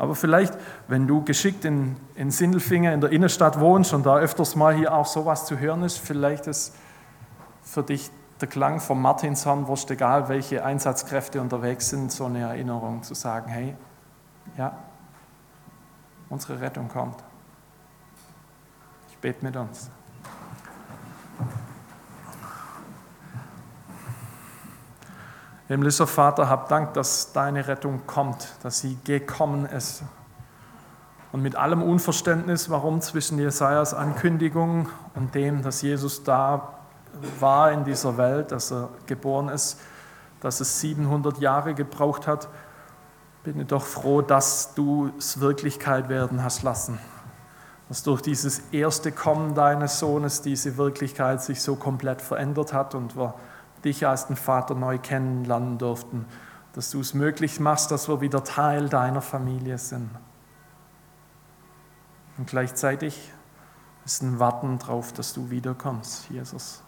Aber 0.00 0.14
vielleicht, 0.14 0.56
wenn 0.88 1.06
du 1.06 1.22
geschickt 1.22 1.66
in, 1.66 1.94
in 2.14 2.30
Sindelfingen 2.30 2.94
in 2.94 3.02
der 3.02 3.10
Innenstadt 3.10 3.60
wohnst 3.60 3.92
und 3.92 4.06
da 4.06 4.16
öfters 4.16 4.56
mal 4.56 4.74
hier 4.74 4.94
auch 4.94 5.04
sowas 5.04 5.44
zu 5.44 5.58
hören 5.58 5.82
ist, 5.82 5.98
vielleicht 5.98 6.46
ist 6.46 6.74
für 7.62 7.82
dich 7.82 8.10
der 8.40 8.48
Klang 8.48 8.80
vom 8.80 9.02
Martinshorn, 9.02 9.66
wurscht 9.66 9.90
egal, 9.90 10.30
welche 10.30 10.64
Einsatzkräfte 10.64 11.38
unterwegs 11.38 11.90
sind, 11.90 12.10
so 12.10 12.24
eine 12.24 12.40
Erinnerung 12.40 13.02
zu 13.02 13.12
sagen, 13.12 13.50
hey, 13.50 13.76
ja, 14.56 14.74
unsere 16.30 16.62
Rettung 16.62 16.88
kommt. 16.88 17.22
Ich 19.10 19.18
bete 19.18 19.44
mit 19.44 19.54
uns. 19.54 19.90
Himmlischer 25.70 26.08
Vater, 26.08 26.48
hab 26.48 26.68
Dank, 26.68 26.94
dass 26.94 27.30
deine 27.32 27.68
Rettung 27.68 28.04
kommt, 28.04 28.56
dass 28.64 28.80
sie 28.80 28.98
gekommen 29.04 29.66
ist. 29.66 30.02
Und 31.30 31.42
mit 31.42 31.54
allem 31.54 31.80
Unverständnis, 31.80 32.70
warum 32.70 33.00
zwischen 33.00 33.38
Jesajas 33.38 33.94
Ankündigung 33.94 34.88
und 35.14 35.32
dem, 35.36 35.62
dass 35.62 35.82
Jesus 35.82 36.24
da 36.24 36.74
war 37.38 37.70
in 37.70 37.84
dieser 37.84 38.16
Welt, 38.16 38.50
dass 38.50 38.72
er 38.72 38.88
geboren 39.06 39.48
ist, 39.48 39.78
dass 40.40 40.58
es 40.58 40.80
700 40.80 41.38
Jahre 41.38 41.72
gebraucht 41.74 42.26
hat, 42.26 42.48
bin 43.44 43.60
ich 43.60 43.68
doch 43.68 43.84
froh, 43.84 44.22
dass 44.22 44.74
du 44.74 45.12
es 45.18 45.38
Wirklichkeit 45.38 46.08
werden 46.08 46.42
hast 46.42 46.64
lassen. 46.64 46.98
Dass 47.88 48.02
durch 48.02 48.22
dieses 48.22 48.58
erste 48.72 49.12
Kommen 49.12 49.54
deines 49.54 50.00
Sohnes 50.00 50.42
diese 50.42 50.76
Wirklichkeit 50.76 51.40
sich 51.40 51.62
so 51.62 51.76
komplett 51.76 52.22
verändert 52.22 52.72
hat 52.72 52.96
und 52.96 53.16
wir 53.16 53.34
dich 53.84 54.06
als 54.06 54.26
den 54.26 54.36
Vater 54.36 54.74
neu 54.74 54.98
kennenlernen 54.98 55.78
durften, 55.78 56.26
dass 56.72 56.90
du 56.90 57.00
es 57.00 57.14
möglich 57.14 57.60
machst, 57.60 57.90
dass 57.90 58.08
wir 58.08 58.20
wieder 58.20 58.44
Teil 58.44 58.88
deiner 58.88 59.22
Familie 59.22 59.78
sind. 59.78 60.10
Und 62.38 62.46
gleichzeitig 62.46 63.32
ist 64.04 64.22
ein 64.22 64.38
Warten 64.38 64.78
darauf, 64.78 65.12
dass 65.12 65.32
du 65.32 65.50
wiederkommst, 65.50 66.30
Jesus. 66.30 66.82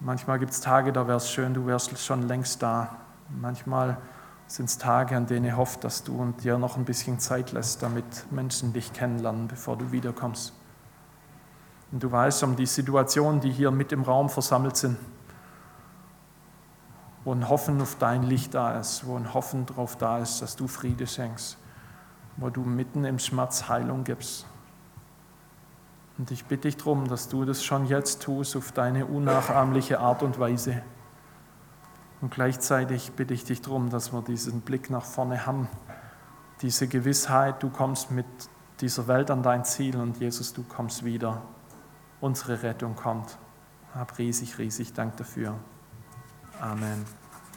Manchmal 0.00 0.38
gibt 0.38 0.52
es 0.52 0.60
Tage, 0.60 0.92
da 0.92 1.06
wäre 1.06 1.18
es 1.18 1.30
schön, 1.30 1.54
du 1.54 1.66
wärst 1.66 1.96
schon 1.98 2.22
längst 2.22 2.62
da. 2.62 2.96
Manchmal 3.28 3.98
sind 4.46 4.68
es 4.68 4.78
Tage, 4.78 5.16
an 5.16 5.26
denen 5.26 5.46
ich 5.46 5.56
hoffe, 5.56 5.78
dass 5.80 6.04
du 6.04 6.20
und 6.20 6.42
dir 6.42 6.58
noch 6.58 6.76
ein 6.76 6.84
bisschen 6.84 7.18
Zeit 7.18 7.52
lässt, 7.52 7.82
damit 7.82 8.30
Menschen 8.32 8.72
dich 8.72 8.92
kennenlernen, 8.92 9.48
bevor 9.48 9.76
du 9.76 9.92
wiederkommst. 9.92 10.54
Und 11.92 12.02
du 12.02 12.10
weißt 12.10 12.42
um 12.44 12.56
die 12.56 12.66
Situationen, 12.66 13.40
die 13.40 13.50
hier 13.50 13.70
mit 13.70 13.92
im 13.92 14.02
Raum 14.02 14.30
versammelt 14.30 14.76
sind, 14.76 14.96
wo 17.24 17.32
ein 17.32 17.48
Hoffen 17.48 17.80
auf 17.82 17.96
dein 17.98 18.22
Licht 18.22 18.54
da 18.54 18.80
ist, 18.80 19.06
wo 19.06 19.16
ein 19.16 19.32
Hoffen 19.34 19.66
darauf 19.66 19.96
da 19.96 20.18
ist, 20.18 20.40
dass 20.40 20.56
du 20.56 20.66
Friede 20.66 21.06
schenkst, 21.06 21.58
wo 22.38 22.48
du 22.48 22.62
mitten 22.62 23.04
im 23.04 23.18
Schmerz 23.18 23.68
Heilung 23.68 24.04
gibst. 24.04 24.46
Und 26.18 26.30
ich 26.30 26.46
bitte 26.46 26.62
dich 26.62 26.78
darum, 26.78 27.08
dass 27.08 27.28
du 27.28 27.44
das 27.44 27.62
schon 27.62 27.86
jetzt 27.86 28.22
tust 28.22 28.56
auf 28.56 28.72
deine 28.72 29.06
unnachahmliche 29.06 30.00
Art 30.00 30.22
und 30.22 30.38
Weise. 30.38 30.82
Und 32.20 32.32
gleichzeitig 32.32 33.12
bitte 33.12 33.34
ich 33.34 33.44
dich 33.44 33.60
darum, 33.60 33.90
dass 33.90 34.12
wir 34.12 34.22
diesen 34.22 34.60
Blick 34.62 34.88
nach 34.88 35.04
vorne 35.04 35.46
haben, 35.46 35.68
diese 36.62 36.86
Gewissheit, 36.86 37.62
du 37.62 37.68
kommst 37.68 38.10
mit 38.10 38.26
dieser 38.80 39.08
Welt 39.08 39.30
an 39.30 39.42
dein 39.42 39.64
Ziel 39.64 39.96
und 39.96 40.18
Jesus, 40.18 40.52
du 40.52 40.62
kommst 40.62 41.04
wieder 41.04 41.42
unsere 42.22 42.62
Rettung 42.62 42.94
kommt. 42.94 43.36
Hab 43.94 44.16
riesig, 44.16 44.56
riesig 44.56 44.94
Dank 44.94 45.18
dafür. 45.18 45.58
Amen. 46.58 47.04